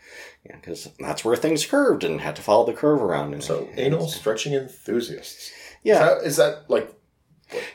[0.46, 3.34] yeah, because that's where things curved, and had to follow the curve around.
[3.34, 5.52] And So anal stretching enthusiasts.
[5.84, 6.94] yeah, Is that, is that like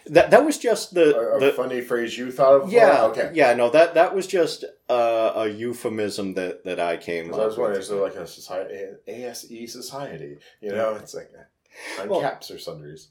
[0.07, 1.53] that that was just the a, a the.
[1.53, 2.73] funny phrase you thought of?
[2.73, 3.31] Yeah, Okay.
[3.35, 7.45] yeah, no, that that was just uh, a euphemism that, that I came 'Cause I
[7.47, 7.83] was up wondering, with.
[7.83, 8.75] is there like a society,
[9.07, 10.39] ASE society?
[10.61, 11.31] You know, it's like
[12.01, 13.09] on Well- caps or sundries.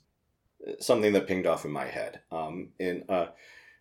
[0.80, 2.22] something that pinged off in my head.
[2.32, 3.30] Um, in a,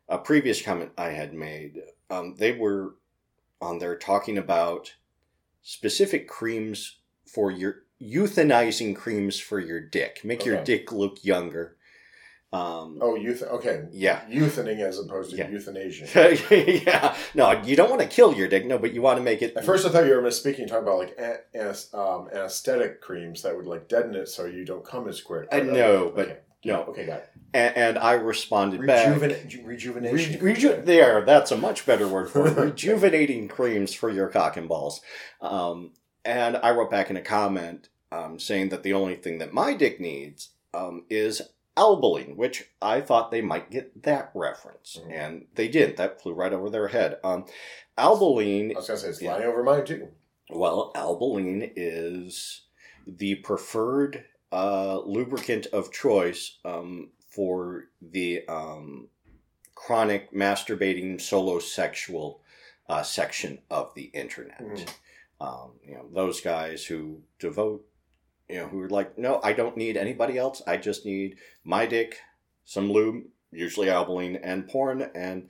[0.09, 1.81] a previous comment I had made,
[2.11, 2.95] um, they were
[3.61, 4.95] on there talking about
[5.63, 11.77] specific creams for your euthanizing creams for your dick, make your dick look younger.
[12.53, 13.43] Um, Oh, youth.
[13.43, 13.85] Okay.
[13.93, 14.21] yeah.
[14.29, 15.49] Euthanaing as opposed to Yeah.
[15.49, 16.37] euthanasia.
[16.85, 19.41] yeah, no, you don't want to kill your dick, no, but you want to make
[19.41, 19.57] it.
[19.57, 23.57] At first, I thought you were misspeaking, talking about like an, um, anesthetic creams that
[23.57, 25.49] would like deaden it so you don't come as quick.
[25.51, 26.39] I know, but okay.
[26.67, 26.83] no.
[26.85, 27.31] Okay, got it.
[27.55, 29.09] and, and I responded back.
[29.19, 30.33] Rejuven- rejuvenation.
[30.43, 30.45] Reju-
[30.75, 32.57] reju- there, that's a much better word for it.
[32.59, 35.01] Rejuvenating creams for your cock and balls.
[35.41, 35.93] Um,
[36.25, 39.73] and I wrote back in a comment um, saying that the only thing that my
[39.75, 41.41] dick needs um, is
[41.77, 44.99] Albolene, which I thought they might get that reference.
[45.03, 45.13] Mhm.
[45.13, 45.97] And they didn't.
[45.97, 47.19] That flew right over their head.
[47.25, 47.47] Um,
[47.97, 49.37] Albolene I was gonna say it's Yeah.
[49.37, 50.09] over mine too.
[50.51, 52.67] well, Albolene is
[53.07, 59.09] the preferred uh, lubricant of choice um, for the um,
[59.75, 62.43] chronic masturbating solo sexual
[62.91, 64.61] uh, section of the internet.
[64.61, 64.95] Mhm.
[65.41, 67.87] Um, you know, those guys who devote,
[68.53, 70.61] you know, who are like, no, I don't need anybody else.
[70.67, 72.19] I just need my dick,
[72.65, 75.49] some lube, usually Albolene, and porn, and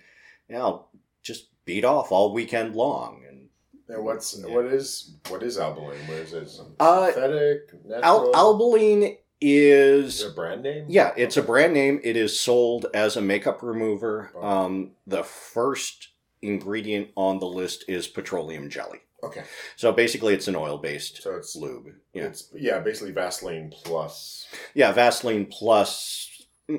[0.48, 0.86] you know,
[1.22, 3.24] just beat off all weekend long.
[3.28, 3.48] And
[3.88, 4.54] And what's Yeah.
[4.54, 6.08] what is what is Albolene?
[6.08, 6.48] Where is it?
[6.48, 8.34] Some Uh, synthetic, natural.
[8.36, 10.86] Al- Albolene is is a brand name?
[10.88, 12.00] yeah, it's a brand name.
[12.04, 14.30] It is sold as a makeup remover.
[14.36, 14.42] Oh.
[14.46, 16.08] Um, the first
[16.40, 19.00] ingredient on the list is petroleum jelly.
[19.24, 19.44] Okay,
[19.76, 21.88] So basically, it's an oil-based so it's lube.
[22.12, 24.46] Yeah, it's yeah, basically Vaseline plus.
[24.74, 26.28] yeah, Vaseline plus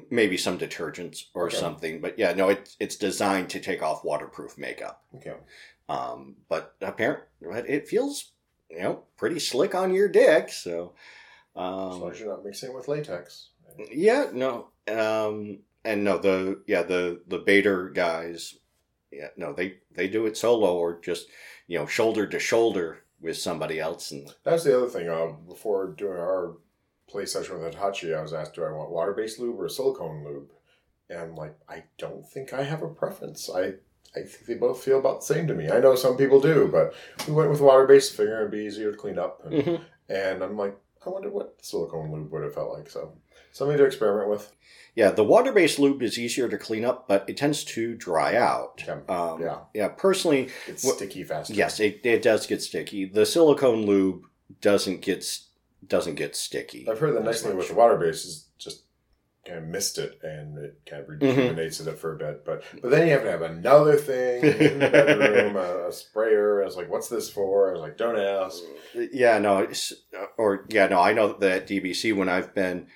[0.09, 1.55] maybe some detergents or Okay.
[1.57, 2.01] something.
[2.01, 5.03] But yeah, no, it's it's designed to take off waterproof makeup.
[5.15, 5.33] Okay,
[5.87, 7.27] Um, but apparently,
[7.69, 8.31] it feels
[8.69, 10.49] you know pretty slick on your dick.
[10.49, 10.93] So.
[11.55, 13.49] as long Um, as you're not mixing it with latex.
[13.91, 18.55] Yeah, no, um, and no, the yeah the the bator guys,
[19.15, 21.27] yeah, no, they they do it solo or just
[21.67, 25.07] you know shoulder to shoulder with somebody else, and That's the other thing.
[25.07, 26.57] Uh, before doing our
[27.07, 30.49] play session with Hitachi, I was asked, "Do I want water-based lube or silicone lube?"
[31.09, 33.49] And I'm like, I don't think I have a preference.
[33.49, 33.73] I
[34.15, 35.69] I think they both feel about the same to me.
[35.69, 36.93] I know some people do, but
[37.27, 39.41] we went with water-based, figuring it'd be easier to clean up.
[39.45, 42.89] And, and I'm like, I wonder what silicone lube would have felt like.
[42.89, 43.17] So
[43.53, 44.51] something to experiment with.
[44.95, 48.35] yeah, the water based lube is easier to clean up, but it tends to dry
[48.35, 48.83] out.
[48.85, 48.99] Yeah.
[49.09, 49.59] Um, Yeah.
[49.73, 49.87] yeah.
[49.87, 51.53] Personally, It's What- sticky faster.
[51.53, 53.05] yes, it, it does get sticky.
[53.05, 54.25] The silicone lube
[54.61, 55.25] doesn't get
[55.87, 56.87] doesn't get sticky.
[56.89, 58.83] I've heard the nice thing with the water base is just
[59.45, 61.25] kind of mist it and it kind Mm-hmm.
[61.25, 62.45] of rejuvenates it for a bit.
[62.45, 66.61] But but then you have to have another thing in the bedroom, a, a sprayer.
[66.61, 67.69] I was like, what's this for?
[67.69, 68.61] I was like, don't ask.
[69.11, 69.91] Yeah, no, it's,
[70.37, 72.87] or yeah, no, I know that DBC when I've been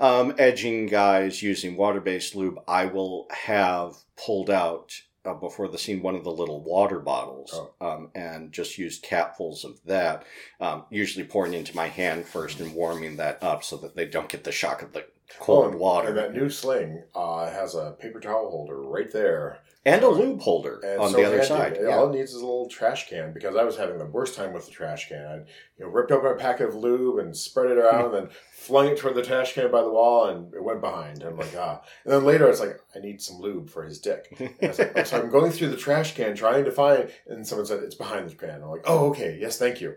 [0.00, 5.76] um, edging guys using water based lube, I will have pulled out uh, before the
[5.78, 7.72] scene one of the little water bottles Oh.
[7.80, 10.24] um, and just used capfuls of that,
[10.60, 14.30] um, usually pouring into my hand first and warming that up so that they don't
[14.30, 15.04] get the shock of the
[15.38, 16.08] cold Oh, and- water.
[16.08, 19.58] And that new sling uh, has a paper towel holder right there.
[19.86, 21.72] and a lube holder on so the other side.
[21.74, 21.96] It- Yeah.
[21.98, 24.52] All it needs is a little trash can because I was having the worst time
[24.52, 25.24] with the trash can.
[25.24, 25.44] I you
[25.86, 28.98] know ripped open a packet of lube and spread it around and then flung it
[28.98, 31.22] toward the trash can by the wall and it went behind.
[31.22, 31.80] I'm like, ah.
[32.04, 34.36] And then later I was like, I need some lube for his dick.
[34.40, 37.46] And I was like, so I'm going through the trash can trying to find and
[37.46, 38.62] someone said it's behind the can.
[38.62, 39.96] I'm like, oh okay, yes, thank you.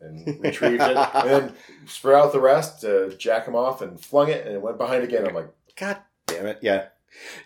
[0.00, 1.52] And retrieved it and then
[1.86, 5.02] spread out the rest, uh, jack him off and flung it and it went behind
[5.04, 5.26] again.
[5.26, 6.58] I'm like, God damn it!
[6.62, 6.88] Yeah,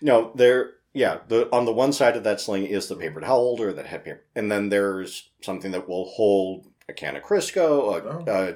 [0.01, 0.73] no, there.
[0.93, 3.87] Yeah, the on the one side of that sling is the paper towel holder that
[3.87, 8.25] had paper, and then there's something that will hold a can of Crisco, a, Oh.
[8.27, 8.55] a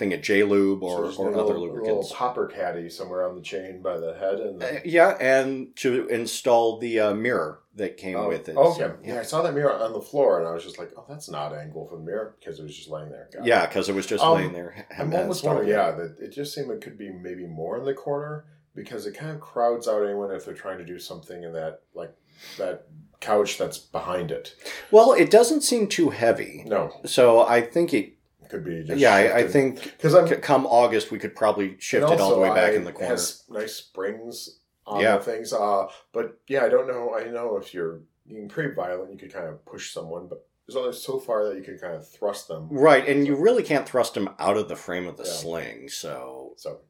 [0.00, 2.12] thing of J Lube, so or, a or little, other little lubricants.
[2.12, 4.60] popper caddy somewhere on the chain by the head and.
[4.62, 8.56] Uh, yeah, and to install the uh, mirror that came Oh, with it.
[8.56, 8.78] Okay.
[8.78, 9.20] So, yeah.
[9.20, 11.54] I saw that mirror on the floor, and I was just like, "Oh, that's not
[11.54, 13.28] angle for the mirror," because it was just laying there.
[13.44, 14.86] Yeah, because it was just Um, laying there.
[14.98, 17.84] I'm and almost wondering, yeah, that it just seemed it could be maybe more in
[17.84, 21.42] the corner because it kind of crowds out anyone if they're trying to do something
[21.44, 22.12] in that like
[22.56, 22.86] that
[23.20, 24.54] couch that's behind it.
[24.90, 28.14] Well, it doesn't seem too heavy, No, so I think it.
[28.50, 28.82] Could be.
[28.82, 32.20] Just Yeah, I, I think because I'm c- come August we could probably shift it
[32.20, 33.08] all the way back I- in the It corner.
[33.10, 35.16] has nice springs on Yeah.
[35.18, 35.52] the things.
[35.52, 37.14] Uh, but yeah, I don't know.
[37.14, 40.76] I know if you're being pretty violent, you could kind of push someone, but there's
[40.76, 42.68] only so far that you can kind of thrust them.
[42.70, 45.30] Right, and you really can't thrust them out of the frame of the Yeah.
[45.30, 45.88] sling.
[45.88, 46.80] So So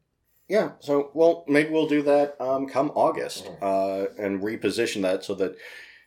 [0.47, 3.57] yeah, so well, maybe we'll do that um, come August Mhm.
[3.61, 5.55] uh, and reposition that so that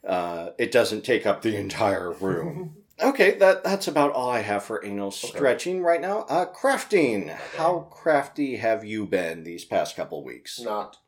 [0.07, 2.77] uh, it doesn't take up the entire room.
[3.03, 6.21] Okay, that that's about all I have for anal stretching right now.
[6.29, 7.29] Uh, crafting.
[7.57, 10.61] How crafty have you been these past couple weeks?
[10.61, 10.99] Not.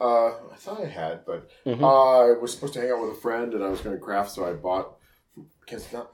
[0.00, 1.82] Uh, I thought I had, but Mhm.
[1.84, 4.32] I was supposed to hang out with a friend, and I was going to craft,
[4.32, 4.96] so I bought.
[5.60, 6.12] Because not,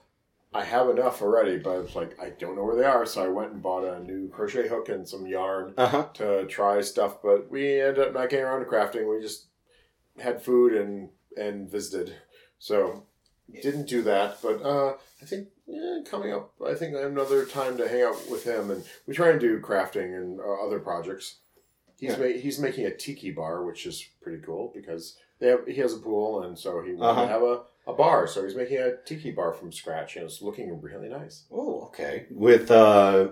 [0.55, 3.25] I have enough already, but I was like, I don't know where they are, so
[3.25, 6.09] I went and bought a new crochet hook and some yarn Uh huh.
[6.15, 7.21] to try stuff.
[7.23, 9.09] But we ended up not getting around to crafting.
[9.09, 9.47] We just
[10.19, 12.15] had food and and visited,
[12.59, 13.07] so
[13.63, 14.39] didn't do that.
[14.43, 18.45] But uh, I think yeah, coming up, I think another time to hang out with
[18.45, 21.39] him, and we try and do crafting and uh, other projects.
[21.99, 22.19] He's Yeah.
[22.19, 25.95] ma- he's making a tiki bar, which is pretty cool because they have, he has
[25.95, 27.23] a pool, and so he wanted Uh-huh.
[27.23, 28.27] to have a, a bar.
[28.27, 31.45] So he's making a tiki bar from scratch, and it's looking really nice.
[31.51, 32.27] Oh, okay.
[32.31, 33.31] With uh,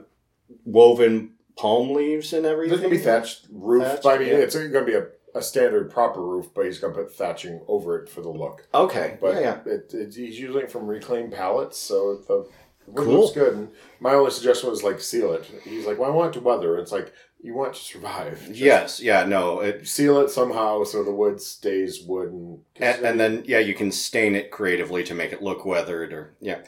[0.65, 2.71] woven palm leaves and everything.
[2.71, 4.05] There's gonna be thatched roof.
[4.05, 4.35] I mean, yeah.
[4.37, 5.07] it's gonna be a,
[5.37, 8.67] a standard proper roof, but he's gonna put thatching over it for the look.
[8.75, 9.19] Okay.
[9.21, 9.73] But yeah, yeah.
[9.73, 12.49] It, it, he's using it from reclaimed pallets, so the
[12.87, 13.21] wood Cool.
[13.21, 13.55] looks good.
[13.55, 13.69] And
[14.01, 15.45] my only suggestion was like seal it.
[15.65, 17.13] He's like, "Well, I want it to weather." It's like
[17.43, 18.41] you want to survive.
[18.47, 19.01] Just Yes.
[19.01, 19.25] Yeah.
[19.25, 19.61] No.
[19.61, 22.61] It, seal it somehow so the wood stays wood and.
[22.81, 26.35] and, and then yeah, you can stain it creatively to make it look weathered or
[26.41, 26.61] yeah.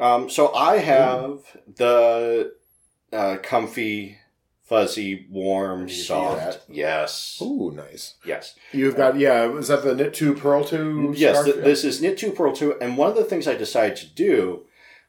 [0.00, 1.40] Um, so I have
[1.76, 2.54] the
[3.12, 4.18] uh, comfy,
[4.64, 6.64] fuzzy, warm, soft.
[6.68, 7.38] Yes.
[7.40, 8.14] Ooh, nice.
[8.24, 8.56] Yes.
[8.72, 9.46] You've got yeah.
[9.46, 11.12] Was that the knit two purl two?
[11.16, 12.78] Yes, th- this is Knit 2 Purl 2.
[12.80, 14.66] And one of the things I decided to do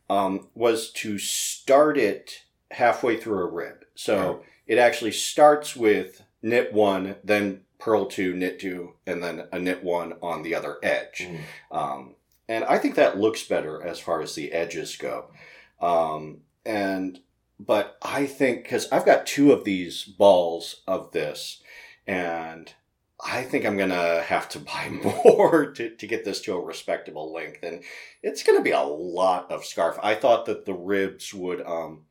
[0.09, 3.85] um, was to start it halfway through a rib.
[3.95, 9.59] So it actually starts with knit 1, then Purl 2, knit 2, and then a
[9.59, 11.27] knit 1 on the other edge.
[11.27, 11.39] Mm.
[11.71, 12.15] Um,
[12.47, 15.31] and I think that looks better as far as the edges go.
[15.81, 17.19] Um, and
[17.59, 21.61] but I think because I've got two of these balls of this,
[22.07, 22.73] and
[23.25, 27.33] I think I'm gonna have to buy more to, to get this to a respectable
[27.33, 27.83] length, and
[28.21, 29.97] it's gonna be a lot of scarf.
[30.03, 32.01] I thought that the ribs would um,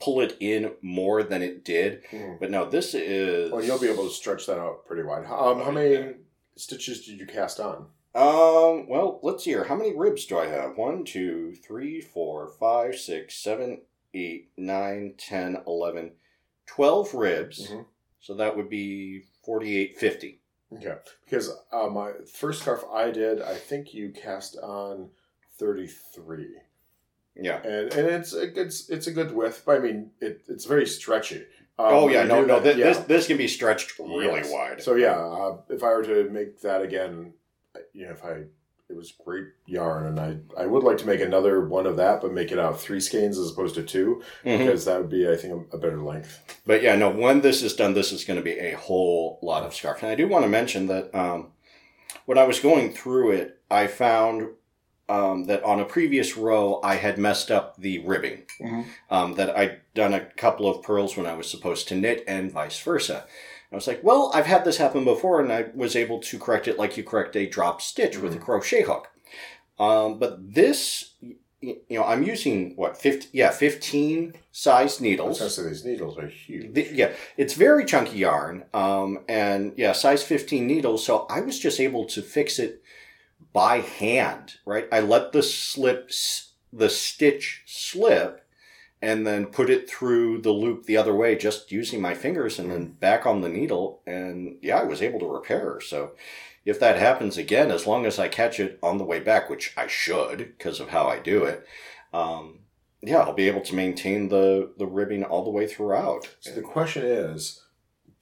[0.00, 2.38] pull it in more than it did, Mm.
[2.40, 3.50] but no, this is.
[3.50, 5.24] Well, you'll be able to stretch that out pretty wide.
[5.26, 6.14] Um, how many
[6.56, 7.86] stitches did you cast on?
[8.14, 9.64] Um, well, let's see here.
[9.64, 10.76] How many ribs do I have?
[10.78, 13.82] One, two, three, four, five, six, seven,
[14.16, 16.12] eight, nine, ten, eleven,
[16.66, 17.70] twelve ribs.
[17.70, 17.86] Mhm.
[18.20, 20.40] So that would be forty-eight, fifty.
[20.72, 25.10] Okay, because uh, my first scarf I did, I think you cast on
[25.58, 26.56] thirty three,
[27.36, 27.58] Yeah.
[27.62, 29.62] and and it's a good it's a good width.
[29.64, 31.46] But I mean, it, it's very stretchy.
[31.78, 32.58] Um, oh yeah, no, no.
[32.58, 34.50] that- This, this this can be stretched really Yes.
[34.50, 34.82] wide.
[34.82, 37.34] So yeah, uh, if I were to make that again,
[37.92, 38.44] you know, if I
[38.88, 42.20] it was great yarn, and I I would like to make another one of that,
[42.20, 44.58] but make it out of three skeins as opposed to two, Mhm.
[44.58, 46.60] because that would be I think a, a better length.
[46.66, 47.10] But yeah, no.
[47.10, 50.02] When this is done, this is going to be a whole lot of scarf.
[50.02, 51.48] And I do want to mention that um,
[52.26, 54.50] when I was going through it, I found
[55.08, 58.42] um, that on a previous row I had messed up the ribbing.
[58.60, 58.84] Mhm.
[59.10, 62.50] Um, that I'd done a couple of purls when I was supposed to knit, and
[62.52, 63.24] vice versa.
[63.76, 66.66] I was like, well, I've had this happen before, and I was able to correct
[66.66, 69.08] it like you correct a drop stitch with a crochet hook.
[69.78, 71.12] Um, but this,
[71.60, 75.40] you know, I'm using what, 15, yeah, 15 size needles.
[75.40, 76.72] gonna these needles are huge.
[76.72, 81.04] The- yeah, it's very chunky yarn, um, and yeah, size 15 needles.
[81.04, 82.82] So I was just able to fix it
[83.52, 84.88] by hand, right?
[84.90, 86.10] I let the slip,
[86.72, 88.42] the stitch slip,
[89.02, 92.70] and then put it through the loop the other way, just using my fingers, and
[92.70, 95.80] then back on the needle, and yeah, I was able to repair her.
[95.80, 96.12] So
[96.64, 99.72] if that happens again, as long as I catch it on the way back, which
[99.76, 101.66] I should because of how I do it.
[102.12, 102.60] Um,
[103.02, 106.34] yeah, I'll be able to maintain the, the ribbing all the way throughout.
[106.40, 107.62] So the question is,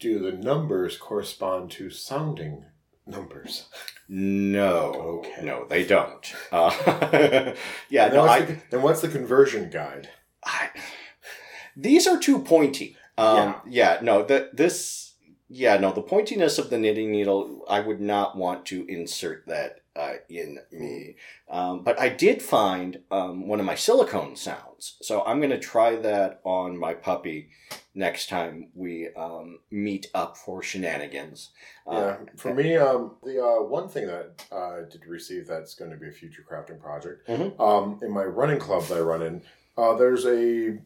[0.01, 2.65] do the numbers correspond to sounding
[3.07, 3.69] numbers?
[4.09, 5.45] No, Okay.
[5.45, 6.35] no, they don't.
[6.53, 6.71] Uh,
[7.89, 10.11] yeah, then, no, what's I, the, then what's the conversion guide?
[10.45, 10.71] I,
[11.77, 12.97] these are too pointy.
[13.17, 13.99] Um, yeah.
[14.03, 15.15] no, the, this,
[15.49, 19.81] yeah, no, the pointiness of the knitting needle, I would not want to insert that
[19.97, 21.17] uh, in me.
[21.49, 25.59] Um, but I did find um, one of my silicone sounds, so I'm going to
[25.59, 27.51] try that on my puppy
[27.95, 31.51] next time we um, meet up for shenanigans.
[31.87, 35.75] Yeah, Uh, for me, um, the uh, one thing that uh, I did receive that's
[35.77, 37.29] going to be a future crafting project.
[37.29, 37.61] Mhm.
[37.61, 39.43] Um, in my running club that I run in,
[39.77, 40.79] uh, there's a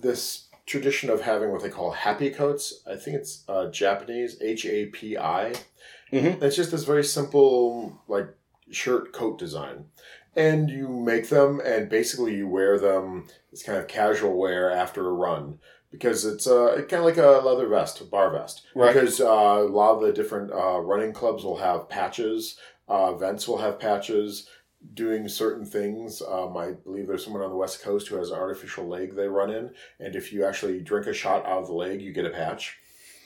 [0.00, 2.82] this tradition of having what they call happi coats.
[2.86, 5.54] I think it's uh, Japanese H A P I.
[6.12, 6.42] Mhm.
[6.42, 8.28] It's just this very simple like
[8.70, 9.86] shirt coat design,
[10.36, 13.26] and you make them, and basically you wear them.
[13.52, 15.58] It's kind of casual wear after a run.
[15.90, 18.92] Because it's uh, kind of like a leather vest, a bar vest Right.
[18.92, 22.58] because uh, a lot of the different uh, running clubs will have patches.
[22.88, 24.48] Uh, events will have patches.
[24.92, 26.20] Doing certain things.
[26.22, 29.28] Um, I believe there's someone on the West Coast who has an artificial leg they
[29.28, 32.26] run in, and if you actually drink a shot out of the leg, you get
[32.26, 32.76] a patch.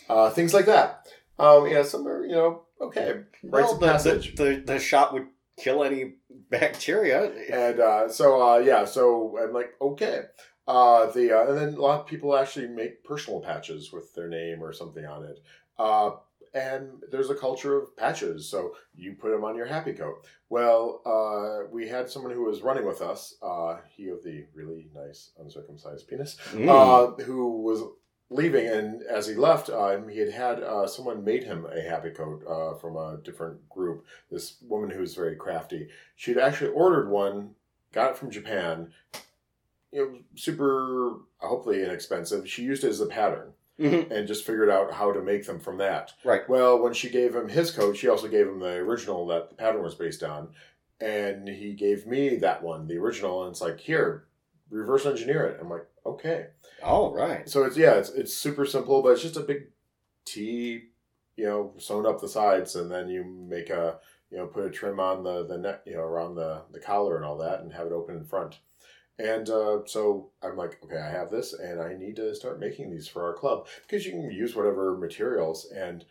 [0.08, 1.06] Uh, things like that.
[1.38, 3.20] Um, yeah, some are, you know, okay.
[3.42, 4.34] Rites Well, the, passage.
[4.36, 5.26] the, the, the shot would
[5.58, 6.14] kill any
[6.50, 7.30] bacteria.
[7.52, 10.22] and uh, so uh, yeah, so I'm like, okay.
[10.66, 14.28] Uh, the uh, and then a lot of people actually make personal patches with their
[14.28, 15.38] name or something on it.
[15.78, 16.10] Uh,
[16.54, 20.24] and there's a culture of patches, so you put them on your happi coat.
[20.48, 24.88] Well, uh, we had someone who was running with us, uh, he of the really
[24.94, 26.68] nice uncircumcised penis, Mm.
[26.68, 27.82] uh, who was
[28.30, 32.14] leaving, and as he left, um, he had had uh, someone made him a happi
[32.14, 34.04] coat uh, from a different group.
[34.30, 35.88] This woman who was very crafty.
[36.16, 37.54] She'd actually ordered one,
[37.92, 38.92] got it from Japan.
[39.90, 42.46] You know, super, hopefully inexpensive.
[42.48, 44.10] She used it as a pattern Mhm.
[44.10, 46.12] and just figured out how to make them from that.
[46.24, 46.48] Right.
[46.48, 49.54] Well, when she gave him his coat, she also gave him the original that the
[49.54, 50.50] pattern was based on,
[51.00, 54.26] and he gave me that one, the original, and it's like here,
[54.68, 55.58] reverse engineer it.
[55.60, 56.48] I'm like, okay.
[56.82, 57.48] All right.
[57.48, 59.68] So it's yeah, it's it's super simple, but it's just a big
[60.24, 60.88] T,
[61.36, 63.98] you know, sewn up the sides, and then you make a
[64.30, 67.16] you know put a trim on the the neck, you know, around the the collar
[67.16, 68.58] and all that, and have it open in front.
[69.18, 72.90] And uh, so I'm like, okay, I have this, and I need to start making
[72.90, 75.66] these for our club because you can use whatever materials.
[75.74, 76.04] And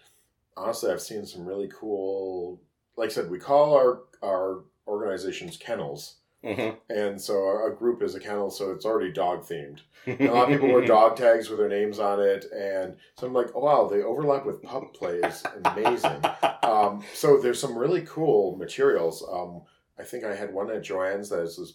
[0.58, 2.60] honestly, I've seen some really cool.
[2.98, 8.16] Like I said, we call our our organizations kennels, hmm and so a group is
[8.16, 9.80] a kennel, so it's already dog themed.
[10.06, 13.28] And a lot of people wear dog tags with their names on it, and so
[13.28, 16.24] I'm like, oh wow, they overlap with pup play is amazing.
[16.64, 19.24] Um, so there's some really cool materials.
[19.32, 19.62] Um,
[20.00, 21.74] I think I had one at Joanne's that is this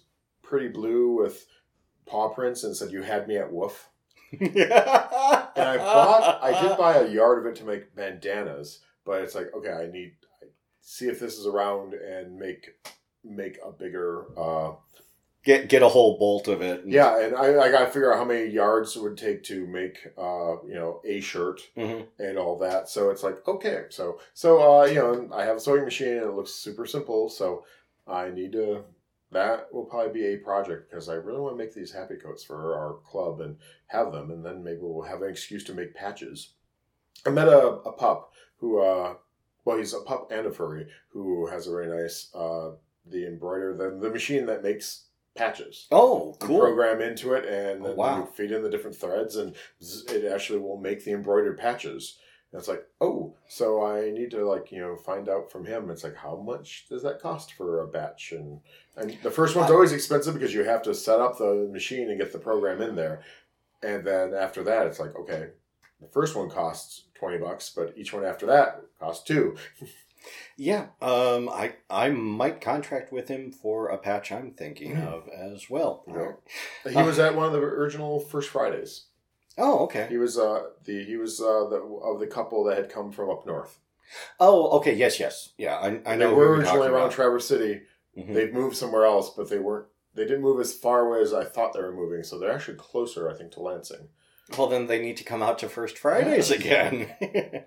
[0.53, 1.47] pretty blue with
[2.05, 3.89] paw prints and said you had me at woof.
[5.55, 9.35] And I bought, I did buy a yard of it to make bandanas, but it's
[9.35, 10.13] like okay, I need
[10.81, 12.71] see if this is around and make
[13.25, 14.27] make a bigger.
[14.39, 14.73] Uh,
[15.45, 16.83] get get a whole bolt of it.
[16.87, 19.67] yeah, and I, I got to figure out how many yards it would take to
[19.67, 22.07] make, uh, you know, a shirt Mhm.
[22.19, 22.89] and all that.
[22.89, 26.27] So it's like, okay, so so uh, you know, I have a sewing machine and
[26.31, 27.29] it looks super simple.
[27.29, 27.65] So
[28.07, 28.85] I need to.
[29.33, 32.45] That will probably be a project because I really want to make these happi coats
[32.45, 33.57] for our club and
[33.87, 36.53] have them, and then maybe we'll have an excuse to make patches.
[37.27, 39.15] I met a, a pup who, uh,
[39.65, 42.73] well, he's a pup and a furry who has a very nice uh,
[43.07, 46.61] the embroider the the machine that makes patches Oh, you cool.
[46.61, 48.19] program into it and Oh, then wow.
[48.19, 52.19] you feed in the different threads and it actually will make the embroidered patches
[52.53, 55.91] and it's like oh so i need to like you know find out from him
[55.91, 58.61] it's like how much does that cost for a batch and
[58.97, 62.21] and the first one's always expensive because you have to set up the machine and
[62.21, 63.23] get the program in there
[63.83, 65.49] and then after that it's like okay
[66.01, 69.57] the first one costs 20 bucks but each one after that costs two
[70.57, 75.05] Yeah, um, I I might contract with him for a patch I'm thinking Mm.
[75.09, 76.05] of as well.
[76.07, 76.93] Yeah.
[76.93, 79.07] he was at one of the original first fridays
[79.59, 80.07] Oh, okay.
[80.09, 83.31] he was uh the he was uh the of the couple that had come from
[83.31, 83.79] up north
[84.39, 84.95] Oh, okay.
[84.95, 85.51] Yes, yes.
[85.57, 86.29] Yeah, I, I know.
[86.29, 87.13] they were originally around about.
[87.13, 87.81] Traverse City.
[88.19, 88.35] Mhm.
[88.35, 89.87] They've moved somewhere else, but they weren't.
[90.15, 92.23] They didn't move as far away as I thought they were moving.
[92.23, 94.09] So they're actually closer, I think, to Lansing.
[94.59, 97.09] Well, then they need to come out to First Fridays again.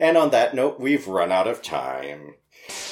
[0.00, 2.36] and on that note, we've run out of time.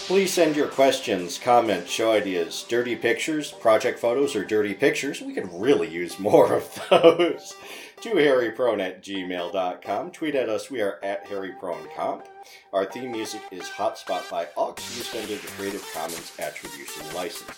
[0.06, 5.22] Please send your questions, comments, show ideas, dirty pictures, project photos, or dirty pictures.
[5.22, 7.54] We could really use more of those.
[8.02, 10.10] To hairyprone at gmail.com.
[10.12, 10.70] Tweet at us.
[10.70, 12.26] We are at hairypronecomp.
[12.72, 17.50] Our theme music is Hotspot by Aux, used under the Creative Commons Attribution License.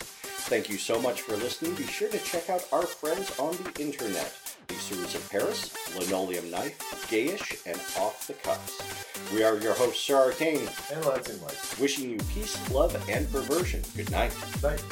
[0.49, 1.75] Thank you so much for listening.
[1.75, 4.33] Be sure to check out our friends on the internet.
[4.69, 6.79] Leasuers of Paris, Linoleum Knife,
[7.11, 8.81] Gayish, and Off the Cuffs.
[9.35, 11.79] We are your hosts, Sir Arcane, And Lansing Lights.
[11.79, 13.83] wishing you peace, love, and perversion.
[13.97, 14.33] Good night.
[14.63, 14.83] Night.